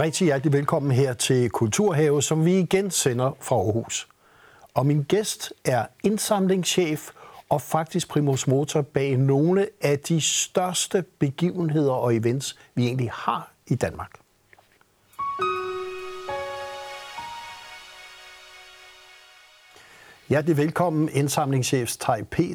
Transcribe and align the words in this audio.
rigtig 0.00 0.24
hjertelig 0.24 0.52
velkommen 0.52 0.92
her 0.92 1.14
til 1.14 1.50
Kulturhave, 1.50 2.22
som 2.22 2.44
vi 2.44 2.58
igen 2.58 2.90
sender 2.90 3.36
fra 3.40 3.56
Aarhus. 3.56 4.08
Og 4.74 4.86
min 4.86 5.02
gæst 5.02 5.52
er 5.64 5.86
indsamlingschef 6.02 7.10
og 7.48 7.62
faktisk 7.62 8.08
primus 8.08 8.46
motor 8.46 8.82
bag 8.82 9.16
nogle 9.16 9.68
af 9.80 9.98
de 9.98 10.20
største 10.20 11.04
begivenheder 11.18 11.92
og 11.92 12.16
events, 12.16 12.56
vi 12.74 12.86
egentlig 12.86 13.10
har 13.12 13.52
i 13.66 13.74
Danmark. 13.74 14.10
Hjertelig 20.28 20.56
velkommen, 20.56 21.08
indsamlingschef 21.12 21.92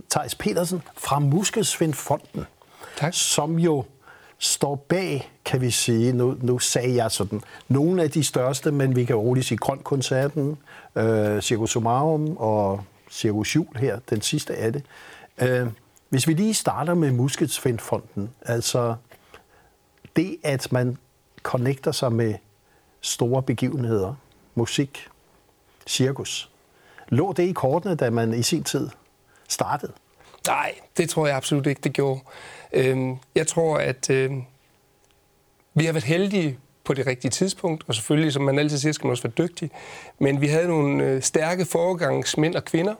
Thijs 0.09 0.35
Petersen 0.35 0.81
fra 0.97 1.19
Muskelsvindfonden, 1.19 2.45
tak. 2.97 3.13
som 3.13 3.59
jo 3.59 3.85
står 4.43 4.75
bag, 4.75 5.31
kan 5.45 5.61
vi 5.61 5.71
sige, 5.71 6.13
nu, 6.13 6.37
nu 6.41 6.59
sagde 6.59 6.95
jeg 6.95 7.11
sådan, 7.11 7.41
nogle 7.67 8.03
af 8.03 8.11
de 8.11 8.23
største, 8.23 8.71
men 8.71 8.95
vi 8.95 9.05
kan 9.05 9.15
roligt 9.15 9.45
sige 9.45 9.57
Grøn-koncerten, 9.57 10.57
øh, 10.95 11.41
Circus 11.41 11.71
Sumarum 11.71 12.37
og 12.37 12.83
Circus 13.11 13.55
Jul 13.55 13.75
her, 13.75 13.99
den 14.09 14.21
sidste 14.21 14.55
af 14.55 14.73
det. 14.73 14.83
Øh, 15.41 15.67
hvis 16.09 16.27
vi 16.27 16.33
lige 16.33 16.53
starter 16.53 16.93
med 16.93 17.11
Muskelsvindfonden, 17.11 18.29
altså 18.41 18.95
det, 20.15 20.37
at 20.43 20.71
man 20.71 20.97
connecter 21.43 21.91
sig 21.91 22.11
med 22.11 22.33
store 23.01 23.43
begivenheder, 23.43 24.15
musik, 24.55 25.07
cirkus, 25.87 26.49
lå 27.07 27.33
det 27.33 27.43
i 27.43 27.51
kortene, 27.51 27.95
da 27.95 28.09
man 28.09 28.33
i 28.33 28.43
sin 28.43 28.63
tid 28.63 28.89
startede? 29.47 29.91
Nej, 30.47 30.75
det 30.97 31.09
tror 31.09 31.27
jeg 31.27 31.35
absolut 31.35 31.67
ikke, 31.67 31.81
det 31.83 31.93
gjorde. 31.93 32.19
Øhm, 32.73 33.17
jeg 33.35 33.47
tror, 33.47 33.77
at 33.77 34.09
øh, 34.09 34.31
vi 35.73 35.85
har 35.85 35.93
været 35.93 36.03
heldige 36.03 36.57
på 36.83 36.93
det 36.93 37.07
rigtige 37.07 37.31
tidspunkt, 37.31 37.83
og 37.87 37.95
selvfølgelig, 37.95 38.33
som 38.33 38.41
man 38.41 38.59
altid 38.59 38.77
siger, 38.77 38.93
skal 38.93 39.05
man 39.05 39.11
også 39.11 39.23
være 39.23 39.47
dygtig. 39.47 39.71
Men 40.19 40.41
vi 40.41 40.47
havde 40.47 40.67
nogle 40.67 41.03
øh, 41.03 41.21
stærke 41.21 41.65
foregangsmænd 41.65 42.55
og 42.55 42.65
kvinder, 42.65 42.95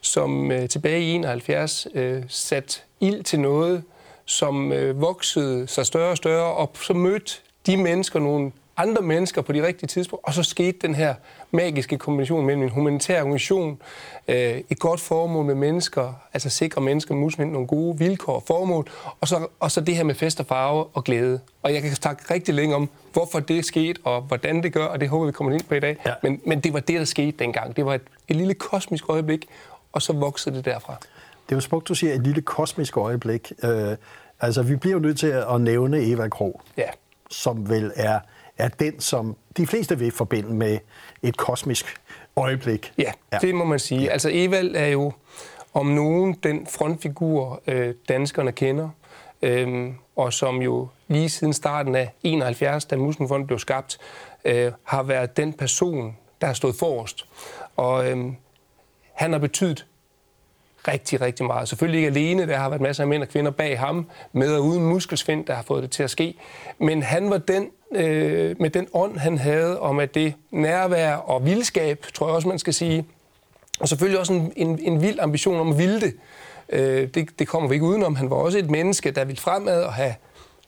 som 0.00 0.52
øh, 0.52 0.68
tilbage 0.68 1.02
i 1.02 1.10
71 1.10 1.86
øh, 1.94 2.22
satte 2.28 2.80
ild 3.00 3.24
til 3.24 3.40
noget, 3.40 3.82
som 4.24 4.72
øh, 4.72 5.00
voksede 5.00 5.66
sig 5.66 5.86
større 5.86 6.10
og 6.10 6.16
større, 6.16 6.54
og 6.54 6.70
så 6.74 6.92
mødte 6.92 7.32
de 7.66 7.76
mennesker 7.76 8.18
nogle 8.20 8.52
andre 8.82 9.02
mennesker 9.02 9.42
på 9.42 9.52
de 9.52 9.66
rigtige 9.66 9.86
tidspunkt, 9.86 10.26
og 10.26 10.34
så 10.34 10.42
skete 10.42 10.78
den 10.82 10.94
her 10.94 11.14
magiske 11.50 11.98
kombination 11.98 12.46
mellem 12.46 12.62
en 12.62 12.68
humanitær 12.68 13.20
organisation, 13.20 13.78
øh, 14.28 14.60
et 14.70 14.78
godt 14.78 15.00
formål 15.00 15.44
med 15.44 15.54
mennesker, 15.54 16.12
altså 16.32 16.50
sikre 16.50 16.80
mennesker 16.80 17.14
med 17.14 17.46
nogle 17.46 17.66
gode 17.66 17.98
vilkår 17.98 18.34
og 18.34 18.42
formål, 18.46 18.90
og 19.20 19.28
så, 19.28 19.46
og 19.60 19.70
så 19.70 19.80
det 19.80 19.96
her 19.96 20.04
med 20.04 20.14
fest 20.14 20.40
og 20.40 20.46
farve 20.46 20.84
og 20.84 21.04
glæde. 21.04 21.40
Og 21.62 21.74
jeg 21.74 21.82
kan 21.82 21.94
snakke 21.94 22.34
rigtig 22.34 22.54
længe 22.54 22.74
om, 22.74 22.88
hvorfor 23.12 23.40
det 23.40 23.64
skete, 23.64 24.00
og 24.04 24.22
hvordan 24.22 24.62
det 24.62 24.72
gør, 24.72 24.84
og 24.84 25.00
det 25.00 25.08
håber 25.08 25.26
vi 25.26 25.32
kommer 25.32 25.52
ind 25.52 25.62
på 25.62 25.74
i 25.74 25.80
dag. 25.80 25.96
Ja. 26.06 26.12
Men, 26.22 26.40
men 26.46 26.60
det 26.60 26.72
var 26.72 26.80
det, 26.80 26.98
der 26.98 27.04
skete 27.04 27.36
dengang. 27.38 27.76
Det 27.76 27.86
var 27.86 27.94
et, 27.94 28.02
et 28.28 28.36
lille 28.36 28.54
kosmisk 28.54 29.04
øjeblik, 29.08 29.46
og 29.92 30.02
så 30.02 30.12
voksede 30.12 30.56
det 30.56 30.64
derfra. 30.64 30.96
Det 31.46 31.52
er 31.52 31.56
jo 31.56 31.60
smukt, 31.60 31.88
du 31.88 31.94
siger, 31.94 32.14
et 32.14 32.22
lille 32.22 32.42
kosmisk 32.42 32.96
øjeblik. 32.96 33.52
Øh, 33.62 33.96
altså, 34.40 34.62
vi 34.62 34.76
bliver 34.76 34.94
jo 34.94 35.00
nødt 35.00 35.18
til 35.18 35.26
at 35.26 35.60
nævne 35.60 36.02
Eva 36.02 36.28
Krog, 36.28 36.60
ja. 36.76 36.88
som 37.30 37.70
vel 37.70 37.92
er 37.96 38.18
er 38.60 38.68
den, 38.68 39.00
som 39.00 39.36
de 39.56 39.66
fleste 39.66 39.98
vil 39.98 40.12
forbinde 40.12 40.54
med 40.54 40.78
et 41.22 41.36
kosmisk 41.36 41.96
øjeblik. 42.36 42.92
Ja, 42.98 43.12
ja. 43.32 43.38
det 43.38 43.54
må 43.54 43.64
man 43.64 43.78
sige. 43.78 44.02
Ja. 44.02 44.10
Altså 44.10 44.30
Evald 44.32 44.76
er 44.76 44.86
jo 44.86 45.12
om 45.74 45.86
nogen 45.86 46.32
den 46.42 46.66
frontfigur, 46.66 47.62
øh, 47.66 47.94
danskerne 48.08 48.52
kender, 48.52 48.88
øh, 49.42 49.92
og 50.16 50.32
som 50.32 50.62
jo 50.62 50.88
lige 51.08 51.28
siden 51.28 51.52
starten 51.52 51.94
af 51.94 52.14
71, 52.22 52.84
da 52.84 52.96
Muslimfonden 52.96 53.46
blev 53.46 53.58
skabt, 53.58 53.98
øh, 54.44 54.72
har 54.84 55.02
været 55.02 55.36
den 55.36 55.52
person, 55.52 56.16
der 56.40 56.46
har 56.46 56.54
stået 56.54 56.74
forrest. 56.74 57.26
Og 57.76 58.10
øh, 58.10 58.32
han 59.12 59.32
har 59.32 59.38
betydet 59.38 59.86
rigtig, 60.88 61.20
rigtig 61.20 61.46
meget. 61.46 61.68
Selvfølgelig 61.68 61.98
ikke 61.98 62.08
alene, 62.08 62.46
der 62.46 62.56
har 62.56 62.68
været 62.68 62.82
masser 62.82 63.04
af 63.04 63.08
mænd 63.08 63.22
og 63.22 63.28
kvinder 63.28 63.50
bag 63.50 63.78
ham, 63.78 64.06
med 64.32 64.54
og 64.54 64.64
uden 64.64 64.84
muskelsvind, 64.84 65.46
der 65.46 65.54
har 65.54 65.62
fået 65.62 65.82
det 65.82 65.90
til 65.90 66.02
at 66.02 66.10
ske. 66.10 66.34
Men 66.78 67.02
han 67.02 67.30
var 67.30 67.38
den, 67.38 67.68
øh, 67.94 68.56
med 68.60 68.70
den 68.70 68.86
ånd, 68.92 69.18
han 69.18 69.38
havde 69.38 69.80
om, 69.80 69.98
at 69.98 70.14
det 70.14 70.34
nærvær 70.50 71.14
og 71.14 71.46
vildskab, 71.46 72.06
tror 72.14 72.26
jeg 72.26 72.34
også, 72.34 72.48
man 72.48 72.58
skal 72.58 72.74
sige, 72.74 73.04
og 73.80 73.88
selvfølgelig 73.88 74.20
også 74.20 74.32
en, 74.32 74.52
en, 74.56 74.78
en 74.82 75.02
vild 75.02 75.20
ambition 75.20 75.60
om 75.60 75.70
at 75.70 75.78
vilde 75.78 76.00
det. 76.00 76.14
Øh, 76.68 77.08
det. 77.14 77.38
Det 77.38 77.48
kommer 77.48 77.68
vi 77.68 77.74
ikke 77.74 77.86
udenom. 77.86 78.16
Han 78.16 78.30
var 78.30 78.36
også 78.36 78.58
et 78.58 78.70
menneske, 78.70 79.10
der 79.10 79.24
ville 79.24 79.40
fremad 79.40 79.82
og 79.82 79.92
have, 79.92 80.14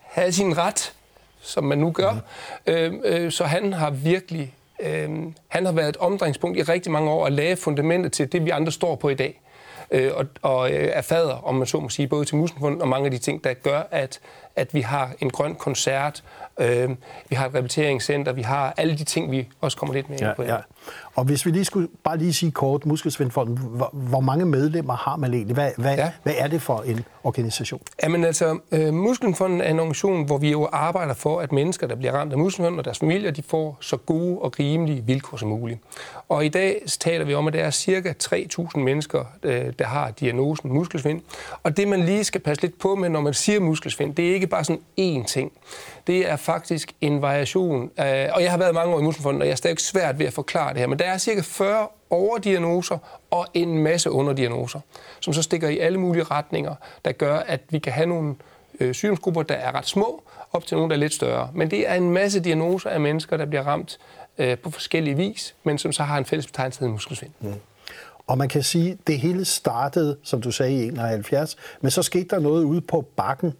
have 0.01 0.33
sin 0.33 0.59
ret, 0.59 0.93
som 1.41 1.65
man 1.65 1.79
nu 1.79 1.91
gør. 1.91 2.13
Mm. 2.13 2.73
Øh, 2.73 2.93
øh, 3.05 3.33
så 3.33 3.45
han 3.45 3.73
har 3.73 3.91
virkelig 3.91 4.55
øh, 4.83 5.11
han 5.49 5.65
har 5.65 5.73
været 5.73 5.89
et 5.89 5.97
omdrejningspunkt 5.97 6.59
i 6.59 6.63
rigtig 6.63 6.93
mange 6.93 7.11
år 7.11 7.27
at 7.27 7.33
lave 7.33 7.57
fundamentet 7.57 8.13
til 8.13 8.33
det, 8.33 8.45
vi 8.45 8.51
andre 8.51 8.73
står 8.73 8.95
på 8.95 9.09
i 9.09 9.15
dag 9.15 9.41
øh, 9.91 10.11
og, 10.15 10.27
og 10.43 10.71
øh, 10.71 10.89
er 10.93 11.03
fader, 11.03 11.35
om 11.35 11.55
man 11.55 11.67
så 11.67 11.81
må 11.81 11.89
sige, 11.89 12.09
både 12.09 12.25
til 12.25 12.37
Musenfund 12.37 12.81
og 12.83 12.89
mange 12.89 13.05
af 13.05 13.11
de 13.11 13.19
ting, 13.19 13.45
der 13.45 13.55
gør, 13.55 13.83
at, 13.91 14.21
at 14.57 14.75
vi 14.75 14.81
har 14.81 15.13
en 15.21 15.31
grøn 15.31 15.55
koncert, 15.55 16.25
øh, 16.61 16.91
vi 17.29 17.37
har 17.37 17.47
et 17.47 17.55
rehabiliteringscenter, 17.55 18.33
vi 18.33 18.43
har 18.43 18.75
alle 18.77 18.99
de 18.99 19.05
ting, 19.05 19.31
vi 19.31 19.49
også 19.61 19.77
kommer 19.77 19.95
lidt 19.95 20.11
med 20.11 20.19
ja, 20.19 20.29
ind 20.29 20.37
på. 20.37 20.43
Ja. 20.43 20.57
Og 21.15 21.25
hvis 21.25 21.47
vi 21.47 21.51
lige 21.51 21.65
skulle 21.65 21.89
bare 22.05 22.19
lige 22.19 22.33
sige 22.33 22.53
kort, 22.53 22.87
Muskelsvindfonden, 22.87 23.59
hvor, 23.59 23.91
hvor 23.93 24.21
mange 24.21 24.45
medlemmer 24.45 24.97
har 24.97 25.17
man 25.17 25.35
egentlig? 25.35 25.55
Hvad, 25.55 25.71
hvad, 25.77 25.97
ja. 25.97 26.11
hvad 26.23 26.35
er 26.39 26.47
det 26.47 26.63
for 26.63 26.83
en 26.87 27.05
organisation? 27.25 27.81
Jamen 28.03 28.25
altså, 28.25 28.59
øh, 28.73 28.95
Muskelsvindfonden 28.95 29.61
er 29.61 29.71
en 29.71 29.79
organisation, 29.79 30.27
hvor 30.27 30.39
vi 30.39 30.51
jo 30.51 30.69
arbejder 30.73 31.15
for, 31.15 31.41
at 31.41 31.53
mennesker, 31.53 31.87
der 31.87 31.95
bliver 31.95 32.13
ramt 32.13 32.33
af 32.33 32.39
muskelsvind 32.39 32.79
og 32.79 32.85
deres 32.85 32.99
familier, 32.99 33.31
de 33.31 33.43
får 33.43 33.79
så 33.81 33.97
gode 33.97 34.39
og 34.39 34.59
rimelige 34.59 35.03
vilkår 35.07 35.37
som 35.37 35.49
muligt. 35.49 35.81
Og 36.29 36.45
i 36.45 36.49
dag 36.49 36.83
taler 37.01 37.25
vi 37.25 37.35
om, 37.35 37.47
at 37.47 37.53
der 37.53 37.61
er 37.61 37.71
cirka 37.71 38.13
3.000 38.25 38.79
mennesker, 38.79 39.25
øh, 39.43 39.73
der 39.79 39.85
har 39.85 40.11
diagnosen 40.11 40.73
muskelsvind. 40.73 41.21
Og 41.63 41.77
det, 41.77 41.89
man 41.89 42.05
lige 42.05 42.25
skal 42.25 42.41
passe 42.41 42.63
lidt 42.63 42.79
på 42.79 42.95
med, 42.95 43.09
når 43.09 43.21
man 43.21 43.35
siger 43.35 43.61
muskelsvind, 43.61 44.15
det 44.15 44.31
er 44.31 44.35
ikke 44.35 44.42
bare 44.47 44.65
sådan 44.65 44.83
én 45.01 45.27
ting. 45.27 45.53
Det 46.07 46.31
er 46.31 46.37
faktisk 46.37 46.93
en 47.01 47.23
variation. 47.23 47.83
Øh, 47.83 48.29
og 48.33 48.43
jeg 48.43 48.51
har 48.51 48.59
været 48.59 48.75
mange 48.75 48.95
år 48.95 49.01
i 49.01 49.03
Muskelsvindfonden, 49.03 49.43
og 49.43 49.47
jeg 49.47 49.53
er 49.53 49.57
stadig 49.57 49.81
svært 49.81 50.19
ved 50.19 50.27
at 50.27 50.33
forklare 50.33 50.73
det 50.73 50.79
her, 50.81 50.87
men 50.87 50.99
der 50.99 51.05
er 51.05 51.19
cirka 51.19 51.41
40 51.41 51.89
overdiagnoser 52.11 52.99
og 53.31 53.47
en 53.55 53.79
masse 53.79 54.11
underdiagnoser, 54.11 54.81
som 55.21 55.33
så 55.33 55.43
stikker 55.43 55.69
i 55.69 55.79
alle 55.79 55.99
mulige 56.01 56.25
retninger, 56.25 56.75
der 57.05 57.13
gør, 57.13 57.39
at 57.39 57.61
vi 57.71 57.79
kan 57.79 57.93
have 57.93 58.07
nogle 58.07 58.35
øh, 58.81 58.95
sygdomsgrupper, 58.95 59.43
der 59.43 59.55
er 59.55 59.75
ret 59.75 59.87
små, 59.87 60.23
op 60.53 60.67
til 60.67 60.77
nogle, 60.77 60.91
der 60.91 60.97
er 60.97 61.01
lidt 61.01 61.15
større. 61.15 61.51
Men 61.55 61.71
det 61.71 61.89
er 61.89 61.95
en 61.95 62.11
masse 62.11 62.41
diagnoser 62.41 62.91
af 62.91 63.01
mennesker, 63.01 63.37
der 63.37 63.47
bliver 63.47 63.63
ramt 63.63 63.99
øh, 64.39 64.59
på 64.59 64.71
forskellige 64.71 65.17
vis, 65.17 65.55
men 65.65 65.79
som 65.79 65.93
så 65.93 66.03
har 66.03 66.19
en 66.19 66.25
fælles 66.25 66.47
betegnelse, 66.47 66.85
i 66.85 66.89
muskelsvind. 66.89 67.33
Mm. 67.41 67.55
Og 68.33 68.39
man 68.39 68.49
kan 68.49 68.63
sige, 68.63 68.99
det 69.07 69.19
hele 69.19 69.45
startede, 69.45 70.17
som 70.23 70.41
du 70.41 70.51
sagde, 70.51 70.85
i 70.85 70.89
71, 70.89 71.57
men 71.81 71.91
så 71.91 72.03
skete 72.03 72.25
der 72.31 72.41
noget 72.41 72.65
ude 72.65 72.81
på 72.81 73.09
bakken 73.17 73.53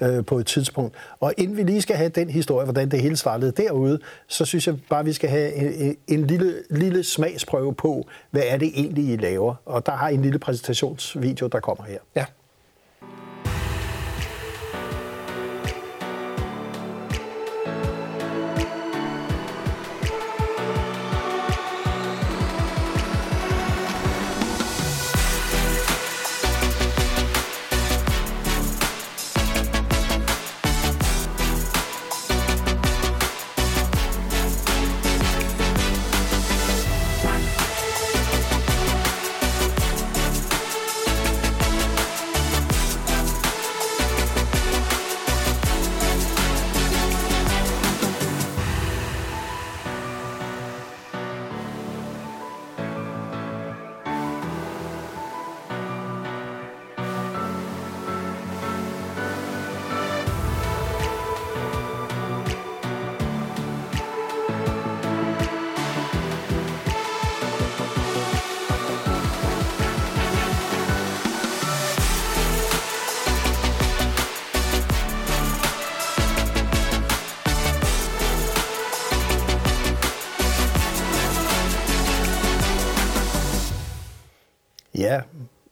ja. 0.00 0.08
øh, 0.08 0.24
på 0.24 0.38
et 0.38 0.46
tidspunkt. 0.46 0.94
Og 1.20 1.34
inden 1.36 1.56
vi 1.56 1.62
lige 1.62 1.82
skal 1.82 1.96
have 1.96 2.08
den 2.08 2.30
historie, 2.30 2.64
hvordan 2.64 2.90
det 2.90 3.00
hele 3.00 3.16
startede 3.16 3.52
derude, 3.52 3.98
så 4.26 4.44
synes 4.44 4.66
jeg 4.66 4.76
bare, 4.90 5.04
vi 5.04 5.12
skal 5.12 5.30
have 5.30 5.54
en, 5.54 5.96
en 6.08 6.26
lille, 6.26 6.54
lille 6.70 7.04
smagsprøve 7.04 7.74
på, 7.74 8.06
hvad 8.30 8.42
er 8.46 8.56
det 8.56 8.68
egentlig, 8.74 9.08
I 9.08 9.16
laver. 9.16 9.54
Og 9.64 9.86
der 9.86 9.92
har 9.92 10.08
I 10.08 10.14
en 10.14 10.22
lille 10.22 10.38
præsentationsvideo, 10.38 11.46
der 11.46 11.60
kommer 11.60 11.84
her. 11.84 11.98
Ja, 12.16 12.24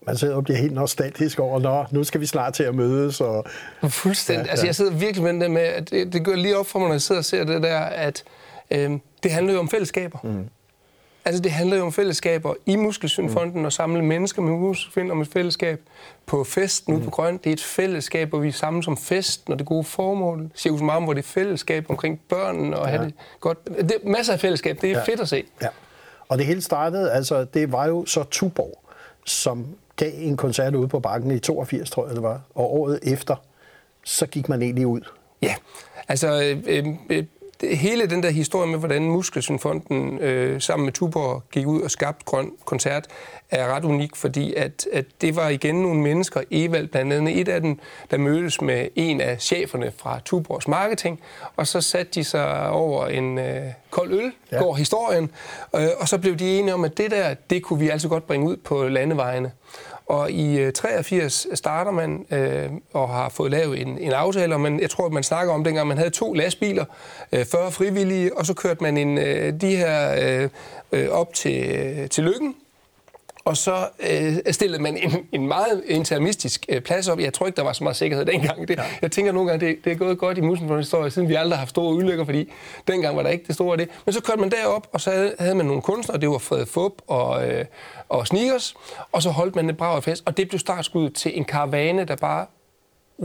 man 0.09 0.17
sidder 0.17 0.35
og 0.35 0.45
bliver 0.45 0.59
helt 0.59 0.75
nostalgisk 0.75 1.39
over, 1.39 1.61
Nå, 1.61 1.85
nu 1.91 2.05
skal 2.05 2.21
vi 2.21 2.27
snart 2.27 2.55
til 2.55 2.63
at 2.63 2.75
mødes. 2.75 3.21
Og, 3.21 3.47
Fuldstændig. 3.89 4.43
Ja, 4.43 4.47
ja. 4.47 4.51
Altså, 4.51 4.67
jeg 4.67 4.75
sidder 4.75 4.93
virkelig 4.93 5.35
med 5.35 5.45
det 5.45 5.51
med, 5.51 5.63
at 5.63 5.91
det, 5.91 6.13
det 6.13 6.25
går 6.25 6.35
lige 6.35 6.59
op 6.59 6.67
for 6.67 6.79
mig, 6.79 6.89
når 6.89 6.95
jeg 6.95 7.03
sidder 7.03 7.19
og 7.21 7.25
ser 7.25 7.45
det 7.45 7.63
der, 7.63 7.79
at 7.79 8.25
øh, 8.71 8.91
det 9.23 9.33
handler 9.33 9.53
jo 9.53 9.59
om 9.59 9.69
fællesskaber. 9.69 10.19
Mm. 10.23 10.49
Altså, 11.25 11.43
det 11.43 11.53
handler 11.53 11.77
jo 11.77 11.83
om 11.83 11.93
fællesskaber 11.93 12.55
i 12.67 12.77
Muskelsvindfonden 12.77 13.59
mm. 13.59 13.65
og 13.65 13.73
samle 13.73 14.03
mennesker 14.03 14.43
med 14.43 14.53
muskelsvind 14.53 15.13
om 15.13 15.21
et 15.21 15.29
fælleskab 15.29 15.81
på 16.27 16.45
festen 16.45 16.93
mm. 16.93 16.99
ude 16.99 17.05
på 17.05 17.11
Grøn. 17.11 17.37
Det 17.37 17.47
er 17.47 17.53
et 17.53 17.63
fællesskab, 17.63 18.29
hvor 18.29 18.39
vi 18.39 18.49
er 18.49 18.53
sammen 18.53 18.83
som 18.83 18.97
fest, 18.97 19.49
når 19.49 19.57
det 19.57 19.67
gode 19.67 19.85
formål. 19.85 20.51
Cirkus 20.57 20.81
Marm, 20.81 21.05
hvor 21.05 21.13
det 21.13 21.23
er 21.23 21.29
fællesskab 21.29 21.87
omkring 21.89 22.21
børnene 22.29 22.79
og 22.79 22.87
ja. 22.87 22.97
have 22.97 23.05
det 23.05 23.15
godt. 23.41 23.59
Det 23.67 23.93
er 24.05 24.09
masser 24.09 24.33
af 24.33 24.41
fællesskab. 24.41 24.81
Det 24.81 24.91
er 24.91 24.99
ja. 24.99 25.05
fedt 25.05 25.21
at 25.21 25.29
se. 25.29 25.45
Ja. 25.63 25.69
Og 26.29 26.39
det 26.39 26.47
hele 26.47 26.61
startede, 26.61 27.13
altså, 27.13 27.45
det 27.45 27.73
var 27.73 27.87
jo 27.87 28.07
så 28.07 28.25
Tuborg, 28.31 28.79
som 29.25 29.67
gav 29.99 30.13
en 30.15 30.37
koncert 30.37 30.75
ude 30.75 30.89
på 30.89 31.01
bakken 31.01 31.31
i 31.31 31.39
82, 31.39 31.91
tror 31.91 32.07
jeg 32.07 32.15
det 32.15 32.23
var. 32.23 32.41
Og 32.55 32.75
året 32.75 32.99
efter, 33.03 33.37
så 34.05 34.27
gik 34.27 34.49
man 34.49 34.63
egentlig 34.63 34.87
ud. 34.87 35.01
Ja, 35.43 35.55
altså 36.09 36.57
øh, 36.67 36.87
øh, 37.11 37.25
hele 37.63 38.07
den 38.07 38.23
der 38.23 38.31
historie 38.31 38.71
med, 38.71 38.79
hvordan 38.79 39.03
Muskelsundfonden 39.03 40.19
øh, 40.19 40.61
sammen 40.61 40.85
med 40.85 40.93
Tuborg 40.93 41.43
gik 41.53 41.67
ud 41.67 41.81
og 41.81 41.91
skabte 41.91 42.25
Grøn 42.25 42.53
Koncert, 42.65 43.07
er 43.51 43.75
ret 43.75 43.85
unik, 43.85 44.17
fordi 44.17 44.55
at, 44.55 44.87
at 44.93 45.05
det 45.21 45.37
var 45.37 45.49
igen 45.49 45.75
nogle 45.75 46.01
mennesker, 46.01 46.41
Evald 46.51 46.89
blandt 46.89 47.13
andet 47.13 47.41
et 47.41 47.49
af 47.49 47.61
dem, 47.61 47.79
der 48.11 48.19
mødtes 48.19 48.61
med 48.61 48.89
en 48.95 49.21
af 49.21 49.41
cheferne 49.41 49.93
fra 49.97 50.21
Tuborgs 50.25 50.69
marketing, 50.69 51.21
og 51.57 51.67
så 51.67 51.81
satte 51.81 52.13
de 52.15 52.25
sig 52.25 52.71
over 52.71 53.07
en 53.07 53.39
øh, 53.39 53.63
kold 53.91 54.13
øl, 54.13 54.33
ja. 54.53 54.59
går 54.59 54.75
historien, 54.75 55.31
øh, 55.75 55.89
og 55.99 56.09
så 56.09 56.19
blev 56.19 56.37
de 56.37 56.59
enige 56.59 56.75
om, 56.75 56.85
at 56.85 56.99
det 56.99 57.11
der, 57.11 57.35
det 57.51 57.63
kunne 57.63 57.79
vi 57.79 57.89
altså 57.89 58.09
godt 58.09 58.27
bringe 58.27 58.47
ud 58.49 58.57
på 58.57 58.89
landevejene. 58.89 59.53
Og 60.09 60.31
i 60.31 60.59
øh, 60.59 60.73
83 60.73 61.47
starter 61.55 61.91
man 61.91 62.27
øh, 62.31 62.71
og 62.93 63.09
har 63.09 63.29
fået 63.29 63.51
lavet 63.51 63.81
en, 63.81 63.99
en 63.99 64.13
aftale, 64.13 64.59
men 64.59 64.81
jeg 64.81 64.91
tror, 64.91 65.07
at 65.07 65.13
man 65.13 65.23
snakker 65.23 65.55
om 65.55 65.65
dengang, 65.65 65.89
man 65.89 65.99
havde 65.99 66.11
to 66.11 66.33
lastbiler, 66.33 66.85
øh, 67.33 67.45
40 67.45 67.71
frivillige, 67.71 68.39
og 68.39 68.47
så 68.47 68.55
kørte 68.55 68.83
man 68.83 68.97
en, 68.97 69.19
øh, 69.19 69.61
de 69.61 69.77
her 69.77 70.17
øh, 70.43 70.49
øh 70.93 71.09
op 71.11 71.35
til, 71.35 71.71
øh, 71.71 72.09
til 72.09 72.25
Lykken, 72.25 72.55
og 73.49 73.57
så 73.57 73.89
øh, 74.11 74.53
stillede 74.53 74.83
man 74.83 74.97
en, 74.97 75.27
en 75.33 75.49
meget 75.49 75.83
intermistisk 75.87 76.67
øh, 76.69 76.81
plads 76.81 77.09
op. 77.09 77.21
Jeg 77.21 77.35
tror 77.35 77.47
ikke, 77.47 77.57
der 77.57 77.63
var 77.63 77.73
så 77.73 77.85
meget 77.85 77.97
sikkerhed 77.97 78.25
dengang. 78.25 78.69
Det, 78.69 78.77
ja. 78.77 78.83
Jeg 79.03 79.13
tænker 79.13 79.33
nogle 79.33 79.51
gange, 79.51 79.67
det, 79.67 79.85
det 79.85 79.93
er 79.93 79.97
gået 79.97 80.19
godt 80.19 80.39
i 80.39 80.41
Musenfondens 80.41 80.87
historie, 80.87 81.11
siden 81.11 81.29
vi 81.29 81.35
aldrig 81.35 81.57
har 81.57 81.59
haft 81.59 81.71
store 81.71 81.95
ulykker, 81.95 82.25
fordi 82.25 82.53
dengang 82.89 83.17
var 83.17 83.23
der 83.23 83.31
ikke 83.31 83.45
det 83.47 83.55
store 83.55 83.73
af 83.73 83.79
det. 83.79 83.89
Men 84.05 84.13
så 84.13 84.23
kørte 84.23 84.41
man 84.41 84.51
derop, 84.51 84.89
og 84.93 85.01
så 85.01 85.11
havde, 85.11 85.35
havde 85.39 85.55
man 85.55 85.67
nogle 85.67 85.83
kunstnere, 85.83 86.21
det 86.21 86.29
var 86.29 86.39
Fred 86.39 86.67
Fup 86.67 86.93
og, 87.07 87.49
øh, 87.49 87.65
og 88.09 88.27
Sneakers, 88.27 88.75
og 89.13 89.23
så 89.23 89.31
holdt 89.31 89.57
man 89.57 89.71
et 89.71 89.77
brav 89.77 90.03
fest, 90.03 90.23
og 90.27 90.37
det 90.37 90.49
blev 90.49 90.59
startskud 90.59 91.11
til 91.11 91.39
en 91.39 91.45
karavane, 91.45 92.05
der 92.05 92.17
bare 92.17 92.47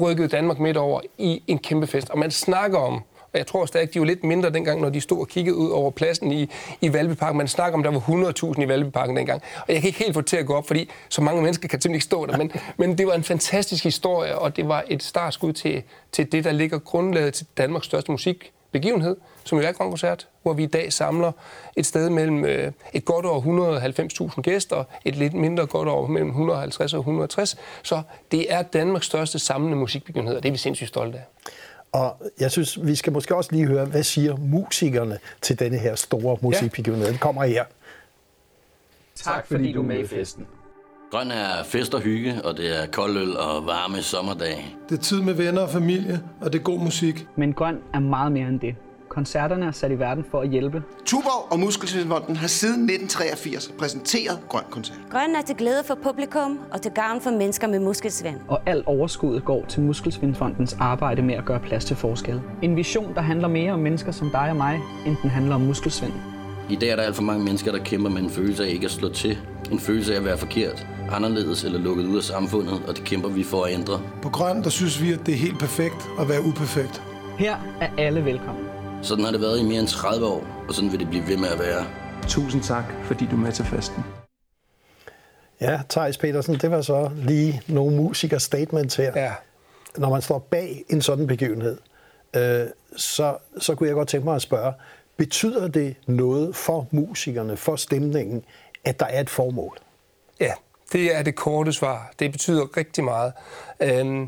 rykkede 0.02 0.28
Danmark 0.28 0.60
midt 0.60 0.78
over 0.78 1.02
i 1.18 1.44
en 1.48 1.60
kæmpe 1.60 1.88
fest. 1.88 2.10
Og 2.10 2.18
man 2.20 2.32
snakker 2.32 2.78
om 2.78 3.02
og 3.34 3.40
jeg 3.40 3.48
tror 3.48 3.66
stadig, 3.66 3.94
de 3.94 4.00
var 4.00 4.06
lidt 4.06 4.24
mindre 4.24 4.50
dengang, 4.50 4.82
når 4.82 4.90
de 4.90 5.02
stod 5.02 5.20
og 5.20 5.28
kiggede 5.28 5.56
ud 5.56 5.70
over 5.70 5.92
pladsen 5.92 6.32
i, 6.32 6.50
i 6.82 6.94
Valbyparken. 6.94 7.38
Man 7.38 7.48
snakker 7.48 7.78
om, 7.78 7.84
der 7.84 7.92
var 7.92 8.00
100.000 8.54 8.62
i 8.62 8.68
Valbyparken 8.68 9.16
dengang. 9.18 9.42
Og 9.68 9.74
jeg 9.74 9.82
kan 9.82 9.88
ikke 9.88 10.00
helt 10.00 10.14
få 10.14 10.22
det 10.22 10.28
til 10.28 10.38
at 10.38 10.46
gå 10.46 10.54
op, 10.54 10.68
fordi 10.68 10.90
så 11.10 11.22
mange 11.22 11.42
mennesker 11.42 11.68
kan 11.68 11.82
simpelthen 11.82 11.96
ikke 11.96 12.06
stå 12.06 12.26
der. 12.26 12.38
Men, 12.38 12.52
men 12.78 12.98
det 12.98 13.08
var 13.08 13.14
en 13.14 13.24
fantastisk 13.24 13.84
historie, 13.84 14.38
og 14.38 14.56
det 14.56 14.68
var 14.68 14.84
et 14.88 15.04
startskud 15.04 15.54
til, 15.54 15.84
til 16.12 16.32
det, 16.32 16.44
der 16.44 16.52
ligger 16.52 16.80
grundlaget 16.80 17.34
til 17.34 17.48
Danmarks 17.58 17.86
største 17.86 18.12
musikbegivenhed, 18.12 19.18
som 19.44 19.58
jo 19.58 19.68
er 19.68 19.72
Grøn 19.72 19.90
Koncert, 19.90 20.28
hvor 20.42 20.54
vi 20.54 20.64
i 20.64 20.68
dag 20.68 20.94
samler 20.94 21.32
et 21.76 21.86
sted 21.86 22.10
mellem 22.10 22.46
øh, 22.46 22.72
et 22.94 23.06
godt 23.06 23.26
over 23.26 24.32
190.000 24.32 24.42
gæster, 24.42 24.84
et 25.06 25.16
lidt 25.16 25.34
mindre 25.34 25.66
godt 25.66 25.88
over 25.88 26.08
mellem 26.08 26.30
150 26.30 26.94
og 26.94 27.00
160. 27.00 27.58
Så 27.84 28.02
det 28.32 28.54
er 28.54 28.62
Danmarks 28.62 29.06
største 29.06 29.40
samlende 29.40 29.78
musikbegivenhed, 29.78 30.36
og 30.36 30.44
det 30.44 30.50
er 30.50 30.54
vi 30.54 30.58
sindssygt 30.58 30.88
stolte 30.88 31.18
af. 31.18 31.24
Og 31.94 32.22
jeg 32.40 32.52
synes, 32.52 32.86
vi 32.86 32.96
skal 32.96 33.14
måske 33.14 33.36
også 33.36 33.52
lige 33.52 33.68
høre, 33.68 33.86
hvad 33.86 34.04
siger 34.04 34.38
musikerne 34.38 35.20
til 35.42 35.60
denne 35.60 35.78
her 35.78 35.96
store 35.96 36.38
musikbegivenhed? 36.42 37.08
Den 37.08 37.18
kommer 37.18 37.44
her. 37.44 37.64
Tak 39.16 39.48
fordi 39.48 39.72
du 39.72 39.82
er 39.82 39.86
med 39.86 40.00
i 40.00 40.08
festen. 40.08 40.48
Grøn 41.12 41.32
er 41.32 41.64
fest 41.64 41.94
og 41.94 42.02
hygge, 42.02 42.42
og 42.44 42.58
det 42.58 42.82
er 42.82 42.88
kold 42.88 43.18
øl 43.18 43.38
og 43.38 43.66
varme 43.66 44.02
sommerdage. 44.02 44.76
Det 44.90 44.98
er 44.98 45.02
tid 45.02 45.22
med 45.22 45.34
venner 45.34 45.62
og 45.62 45.70
familie, 45.70 46.22
og 46.42 46.54
det 46.54 46.60
er 46.60 46.64
god 46.64 46.80
musik. 46.80 47.28
Men 47.36 47.54
grøn 47.54 47.80
er 47.94 48.00
meget 48.00 48.32
mere 48.32 48.48
end 48.48 48.60
det. 48.60 48.76
Koncerterne 49.14 49.66
er 49.66 49.72
sat 49.72 49.92
i 49.92 50.00
verden 50.00 50.26
for 50.32 50.42
at 50.42 50.50
hjælpe. 50.50 50.84
Tuborg 51.06 51.52
og 51.52 51.60
Muskelsvindfonden 51.60 52.36
har 52.36 52.48
siden 52.48 52.82
1983 52.82 53.72
præsenteret 53.80 54.40
Grøn 54.50 54.64
Koncert. 54.70 54.98
Grøn 55.12 55.36
er 55.36 55.42
til 55.42 55.56
glæde 55.56 55.84
for 55.88 55.96
publikum 56.04 56.60
og 56.72 56.82
til 56.82 56.92
gavn 56.92 57.22
for 57.22 57.32
mennesker 57.32 57.68
med 57.68 57.80
muskelsvind. 57.80 58.36
Og 58.48 58.62
alt 58.66 58.88
overskuddet 58.88 59.46
går 59.46 59.66
til 59.66 59.82
Muskelsvindfondens 59.82 60.78
arbejde 60.80 61.22
med 61.22 61.36
at 61.36 61.46
gøre 61.46 61.60
plads 61.60 61.86
til 61.86 61.96
forskel. 61.96 62.42
En 62.62 62.76
vision, 62.76 63.16
der 63.16 63.22
handler 63.22 63.48
mere 63.48 63.74
om 63.74 63.80
mennesker 63.80 64.12
som 64.12 64.30
dig 64.30 64.50
og 64.50 64.56
mig, 64.56 64.80
end 65.06 65.16
den 65.22 65.30
handler 65.30 65.56
om 65.56 65.62
muskelsvind. 65.62 66.14
I 66.70 66.76
dag 66.76 66.90
er 66.90 66.96
der 66.96 67.04
alt 67.04 67.16
for 67.16 67.24
mange 67.24 67.44
mennesker, 67.46 67.72
der 67.72 67.84
kæmper 67.84 68.10
med 68.10 68.22
en 68.22 68.30
følelse 68.30 68.66
af 68.66 68.70
ikke 68.70 68.86
at 68.86 68.92
slå 68.92 69.10
til. 69.10 69.38
En 69.72 69.80
følelse 69.80 70.14
af 70.14 70.18
at 70.18 70.26
være 70.26 70.38
forkert, 70.38 70.88
anderledes 71.12 71.64
eller 71.64 71.80
lukket 71.80 72.06
ud 72.06 72.18
af 72.18 72.24
samfundet, 72.24 72.82
og 72.88 72.96
det 72.98 73.04
kæmper 73.04 73.30
vi 73.30 73.44
for 73.44 73.64
at 73.64 73.74
ændre. 73.74 74.02
På 74.22 74.30
Grøn, 74.30 74.64
der 74.64 74.70
synes 74.70 75.02
vi, 75.02 75.14
at 75.14 75.20
det 75.26 75.34
er 75.34 75.38
helt 75.38 75.60
perfekt 75.60 76.10
at 76.20 76.30
være 76.30 76.42
uperfekt. 76.42 77.02
Her 77.38 77.56
er 77.82 77.90
alle 77.98 78.26
velkommen. 78.26 78.73
Sådan 79.04 79.24
har 79.24 79.32
det 79.32 79.42
været 79.42 79.60
i 79.60 79.64
mere 79.64 79.80
end 79.80 79.88
30 79.88 80.26
år, 80.26 80.48
og 80.68 80.74
sådan 80.74 80.92
vil 80.92 81.00
det 81.00 81.10
blive 81.10 81.28
ved 81.28 81.38
med 81.38 81.48
at 81.48 81.60
være. 81.60 81.86
Tusind 82.28 82.64
tak, 82.64 82.84
fordi 83.04 83.26
du 83.26 83.36
er 83.36 83.40
med 83.40 83.52
til 83.52 83.66
festen. 83.66 84.04
Ja, 85.62 85.82
Thijs 85.90 86.18
Petersen, 86.18 86.56
det 86.56 86.72
var 86.72 86.82
så 86.82 87.10
lige 87.16 87.62
nogle 87.68 87.96
musikers 87.96 88.44
statements 88.44 88.96
her. 88.96 89.12
Ja. 89.16 89.32
Når 89.98 90.10
man 90.10 90.22
står 90.22 90.40
bag 90.40 90.84
en 90.90 91.02
sådan 91.02 91.28
begivenhed, 91.28 91.78
øh, 92.36 92.68
så, 92.98 93.38
så 93.58 93.76
kunne 93.76 93.88
jeg 93.88 93.96
godt 93.96 94.08
tænke 94.08 94.26
mig 94.26 94.36
at 94.36 94.42
spørge, 94.42 94.74
betyder 95.18 95.68
det 95.68 95.96
noget 96.08 96.56
for 96.56 96.88
musikerne, 96.92 97.58
for 97.58 97.76
stemningen, 97.76 98.44
at 98.84 99.00
der 99.00 99.06
er 99.06 99.22
et 99.22 99.30
formål? 99.30 99.78
Ja, 100.40 100.54
det 100.94 101.16
er 101.16 101.24
det 101.24 101.36
korte 101.36 101.74
svar. 101.74 102.14
Det 102.20 102.32
betyder 102.32 102.78
rigtig 102.78 103.04
meget. 103.04 103.34
Øh, 103.80 104.28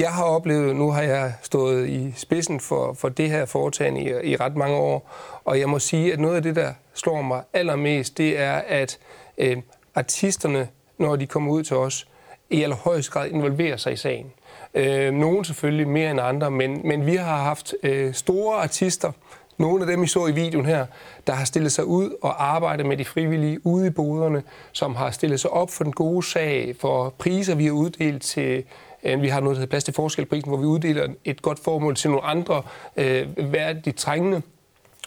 jeg 0.00 0.10
har 0.10 0.24
oplevet, 0.24 0.76
nu 0.76 0.90
har 0.90 1.02
jeg 1.02 1.32
stået 1.42 1.88
i 1.88 2.12
spidsen 2.16 2.60
for, 2.60 2.92
for 2.92 3.08
det 3.08 3.30
her 3.30 3.44
foretagende 3.44 4.00
i, 4.00 4.30
i 4.30 4.36
ret 4.36 4.56
mange 4.56 4.76
år, 4.76 5.10
og 5.44 5.60
jeg 5.60 5.68
må 5.68 5.78
sige, 5.78 6.12
at 6.12 6.20
noget 6.20 6.36
af 6.36 6.42
det, 6.42 6.56
der 6.56 6.72
slår 6.94 7.22
mig 7.22 7.42
allermest, 7.52 8.18
det 8.18 8.38
er, 8.38 8.54
at 8.54 8.98
øh, 9.38 9.56
artisterne, 9.94 10.68
når 10.98 11.16
de 11.16 11.26
kommer 11.26 11.52
ud 11.52 11.62
til 11.62 11.76
os, 11.76 12.08
i 12.50 12.62
allerhøjeste 12.62 13.12
grad 13.12 13.28
involverer 13.28 13.76
sig 13.76 13.92
i 13.92 13.96
sagen. 13.96 14.32
Øh, 14.74 15.12
nogle 15.12 15.44
selvfølgelig 15.44 15.88
mere 15.88 16.10
end 16.10 16.20
andre, 16.20 16.50
men, 16.50 16.80
men 16.84 17.06
vi 17.06 17.16
har 17.16 17.36
haft 17.36 17.74
øh, 17.82 18.14
store 18.14 18.56
artister, 18.56 19.12
nogle 19.58 19.80
af 19.80 19.86
dem, 19.86 20.02
I 20.02 20.06
så 20.06 20.26
i 20.26 20.32
videoen 20.32 20.66
her, 20.66 20.86
der 21.26 21.32
har 21.32 21.44
stillet 21.44 21.72
sig 21.72 21.84
ud 21.84 22.10
og 22.22 22.54
arbejdet 22.54 22.86
med 22.86 22.96
de 22.96 23.04
frivillige 23.04 23.66
ude 23.66 23.86
i 23.86 23.90
boderne, 23.90 24.42
som 24.72 24.94
har 24.94 25.10
stillet 25.10 25.40
sig 25.40 25.50
op 25.50 25.70
for 25.70 25.84
den 25.84 25.92
gode 25.92 26.22
sag, 26.22 26.74
for 26.80 27.14
priser, 27.18 27.54
vi 27.54 27.64
har 27.64 27.72
uddelt 27.72 28.22
til 28.22 28.64
Øh, 29.02 29.22
vi 29.22 29.28
har 29.28 29.40
noget, 29.40 29.56
der 29.56 29.60
hedder 29.60 29.70
Plads 29.70 29.84
til 29.84 29.94
Forskelprisen, 29.94 30.48
hvor 30.48 30.58
vi 30.58 30.66
uddeler 30.66 31.08
et 31.24 31.42
godt 31.42 31.58
formål 31.58 31.96
til 31.96 32.10
nogle 32.10 32.24
andre 32.24 32.62
øh, 32.96 33.52
værdigt 33.52 33.96
trængende. 33.96 34.42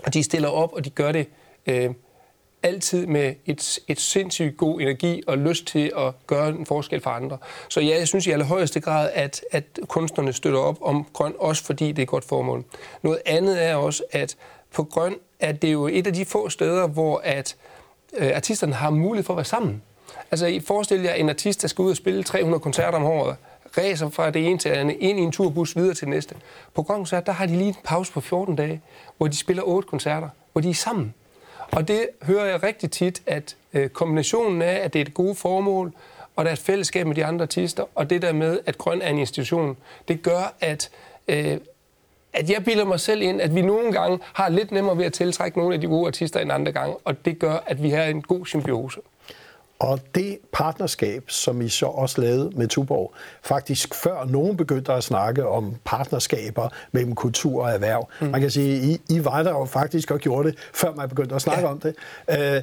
Og 0.05 0.13
de 0.13 0.23
stiller 0.23 0.49
op, 0.49 0.73
og 0.73 0.85
de 0.85 0.89
gør 0.89 1.11
det 1.11 1.27
øh, 1.67 1.89
altid 2.63 3.07
med 3.07 3.33
et, 3.45 3.79
et 3.87 3.99
sindssygt 3.99 4.57
god 4.57 4.81
energi 4.81 5.23
og 5.27 5.37
lyst 5.37 5.65
til 5.65 5.91
at 5.97 6.27
gøre 6.27 6.49
en 6.49 6.65
forskel 6.65 7.01
for 7.01 7.09
andre. 7.09 7.37
Så 7.69 7.81
ja, 7.81 7.97
jeg 7.97 8.07
synes 8.07 8.27
i 8.27 8.31
allerhøjeste 8.31 8.79
grad, 8.79 9.09
at, 9.13 9.41
at 9.51 9.63
kunstnerne 9.87 10.33
støtter 10.33 10.59
op 10.59 10.77
om 10.81 11.05
grøn, 11.13 11.33
også 11.39 11.63
fordi 11.63 11.87
det 11.87 11.99
er 11.99 12.03
et 12.03 12.07
godt 12.07 12.25
formål. 12.25 12.63
Noget 13.01 13.19
andet 13.25 13.63
er 13.63 13.75
også, 13.75 14.03
at 14.11 14.35
på 14.73 14.83
grøn 14.83 15.15
er 15.39 15.51
det 15.51 15.73
jo 15.73 15.87
et 15.87 16.07
af 16.07 16.13
de 16.13 16.25
få 16.25 16.49
steder, 16.49 16.87
hvor 16.87 17.21
at 17.23 17.55
øh, 18.17 18.31
artisterne 18.35 18.73
har 18.73 18.89
mulighed 18.89 19.25
for 19.25 19.33
at 19.33 19.37
være 19.37 19.45
sammen. 19.45 19.81
Altså, 20.31 20.45
forestil 20.45 20.65
forestiller 20.67 21.09
jer 21.09 21.13
en 21.13 21.29
artist, 21.29 21.61
der 21.61 21.67
skal 21.67 21.81
ud 21.81 21.89
og 21.89 21.97
spille 21.97 22.23
300 22.23 22.59
koncerter 22.59 22.97
om 22.97 23.05
året 23.05 23.35
ræser 23.77 24.09
fra 24.09 24.29
det 24.29 24.47
ene 24.47 24.57
til 24.57 24.71
det 24.71 24.77
andet, 24.77 24.97
ind 24.99 25.19
i 25.19 25.21
en 25.21 25.31
turbus 25.31 25.75
videre 25.75 25.93
til 25.93 26.05
det 26.05 26.13
næste. 26.13 26.35
På 26.73 26.83
Grøn 26.83 26.97
Koncert, 26.97 27.25
der 27.25 27.31
har 27.31 27.45
de 27.45 27.57
lige 27.57 27.67
en 27.67 27.75
pause 27.83 28.11
på 28.11 28.21
14 28.21 28.55
dage, 28.55 28.81
hvor 29.17 29.27
de 29.27 29.37
spiller 29.37 29.63
otte 29.63 29.87
koncerter, 29.87 30.29
hvor 30.51 30.61
de 30.61 30.69
er 30.69 30.73
sammen. 30.73 31.13
Og 31.71 31.87
det 31.87 32.07
hører 32.21 32.45
jeg 32.45 32.63
rigtig 32.63 32.91
tit, 32.91 33.21
at 33.25 33.55
øh, 33.73 33.89
kombinationen 33.89 34.61
af, 34.61 34.73
at 34.73 34.93
det 34.93 35.01
er 35.01 35.05
et 35.05 35.13
gode 35.13 35.35
formål, 35.35 35.93
og 36.35 36.45
der 36.45 36.51
er 36.51 36.53
et 36.53 36.59
fællesskab 36.59 37.07
med 37.07 37.15
de 37.15 37.25
andre 37.25 37.43
artister, 37.43 37.83
og 37.95 38.09
det 38.09 38.21
der 38.21 38.33
med, 38.33 38.59
at 38.65 38.77
Grøn 38.77 39.01
er 39.01 39.09
en 39.09 39.17
institution, 39.17 39.77
det 40.07 40.21
gør, 40.21 40.53
at, 40.59 40.89
øh, 41.27 41.57
at 42.33 42.49
jeg 42.49 42.63
bilder 42.65 42.85
mig 42.85 42.99
selv 42.99 43.21
ind, 43.21 43.41
at 43.41 43.55
vi 43.55 43.61
nogle 43.61 43.91
gange 43.91 44.19
har 44.33 44.49
lidt 44.49 44.71
nemmere 44.71 44.97
ved 44.97 45.05
at 45.05 45.13
tiltrække 45.13 45.57
nogle 45.57 45.73
af 45.73 45.81
de 45.81 45.87
gode 45.87 46.07
artister 46.07 46.39
end 46.39 46.51
andre 46.51 46.71
gange, 46.71 46.95
og 47.05 47.25
det 47.25 47.39
gør, 47.39 47.63
at 47.65 47.83
vi 47.83 47.89
har 47.89 48.03
en 48.03 48.21
god 48.21 48.45
symbiose. 48.45 48.99
Og 49.81 49.99
det 50.15 50.37
partnerskab, 50.53 51.23
som 51.27 51.61
I 51.61 51.69
så 51.69 51.85
også 51.85 52.21
lavede 52.21 52.49
med 52.55 52.67
Tuborg, 52.67 53.13
faktisk 53.43 53.95
før 53.95 54.25
nogen 54.25 54.57
begyndte 54.57 54.93
at 54.93 55.03
snakke 55.03 55.47
om 55.47 55.75
partnerskaber 55.85 56.69
mellem 56.91 57.15
kultur 57.15 57.63
og 57.63 57.71
erhverv. 57.71 58.09
Mm. 58.21 58.27
Man 58.27 58.41
kan 58.41 58.51
sige, 58.51 58.91
I, 58.91 59.01
I 59.09 59.25
var 59.25 59.43
der 59.43 59.51
jo 59.51 59.65
faktisk 59.65 60.11
og 60.11 60.19
gjorde 60.19 60.49
det, 60.49 60.57
før 60.73 60.93
man 60.93 61.09
begyndte 61.09 61.35
at 61.35 61.41
snakke 61.41 61.61
ja. 61.61 61.71
om 61.71 61.79
det. 61.79 61.95
Øh, 62.29 62.61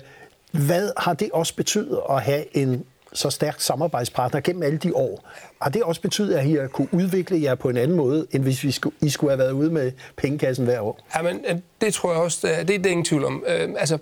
Hvad 0.66 0.90
har 0.96 1.14
det 1.14 1.30
også 1.32 1.54
betydet 1.56 2.00
at 2.10 2.22
have 2.22 2.56
en 2.56 2.84
så 3.12 3.30
stærk 3.30 3.60
samarbejdspartner 3.60 4.40
gennem 4.40 4.62
alle 4.62 4.78
de 4.78 4.96
år? 4.96 5.28
Har 5.62 5.70
det 5.70 5.82
også 5.82 6.00
betydet, 6.00 6.34
at 6.34 6.46
I 6.46 6.54
har 6.54 6.66
kunne 6.66 6.88
udvikle 6.92 7.42
jer 7.42 7.54
på 7.54 7.68
en 7.68 7.76
anden 7.76 7.96
måde, 7.96 8.26
end 8.30 8.42
hvis 8.42 8.64
vi 8.64 8.70
skulle, 8.70 8.96
I 9.00 9.08
skulle 9.10 9.30
have 9.30 9.38
været 9.38 9.52
ude 9.52 9.70
med 9.70 9.92
pengekassen 10.16 10.64
hver 10.64 10.80
år? 10.80 11.00
Jamen, 11.16 11.44
øh, 11.48 11.56
det 11.80 11.94
tror 11.94 12.12
jeg 12.12 12.20
også, 12.20 12.46
det 12.46 12.60
er, 12.60 12.64
det 12.64 12.86
ingen 12.86 13.04
tvivl 13.04 13.24
om. 13.24 13.44
Øh, 13.46 13.68
altså, 13.78 13.98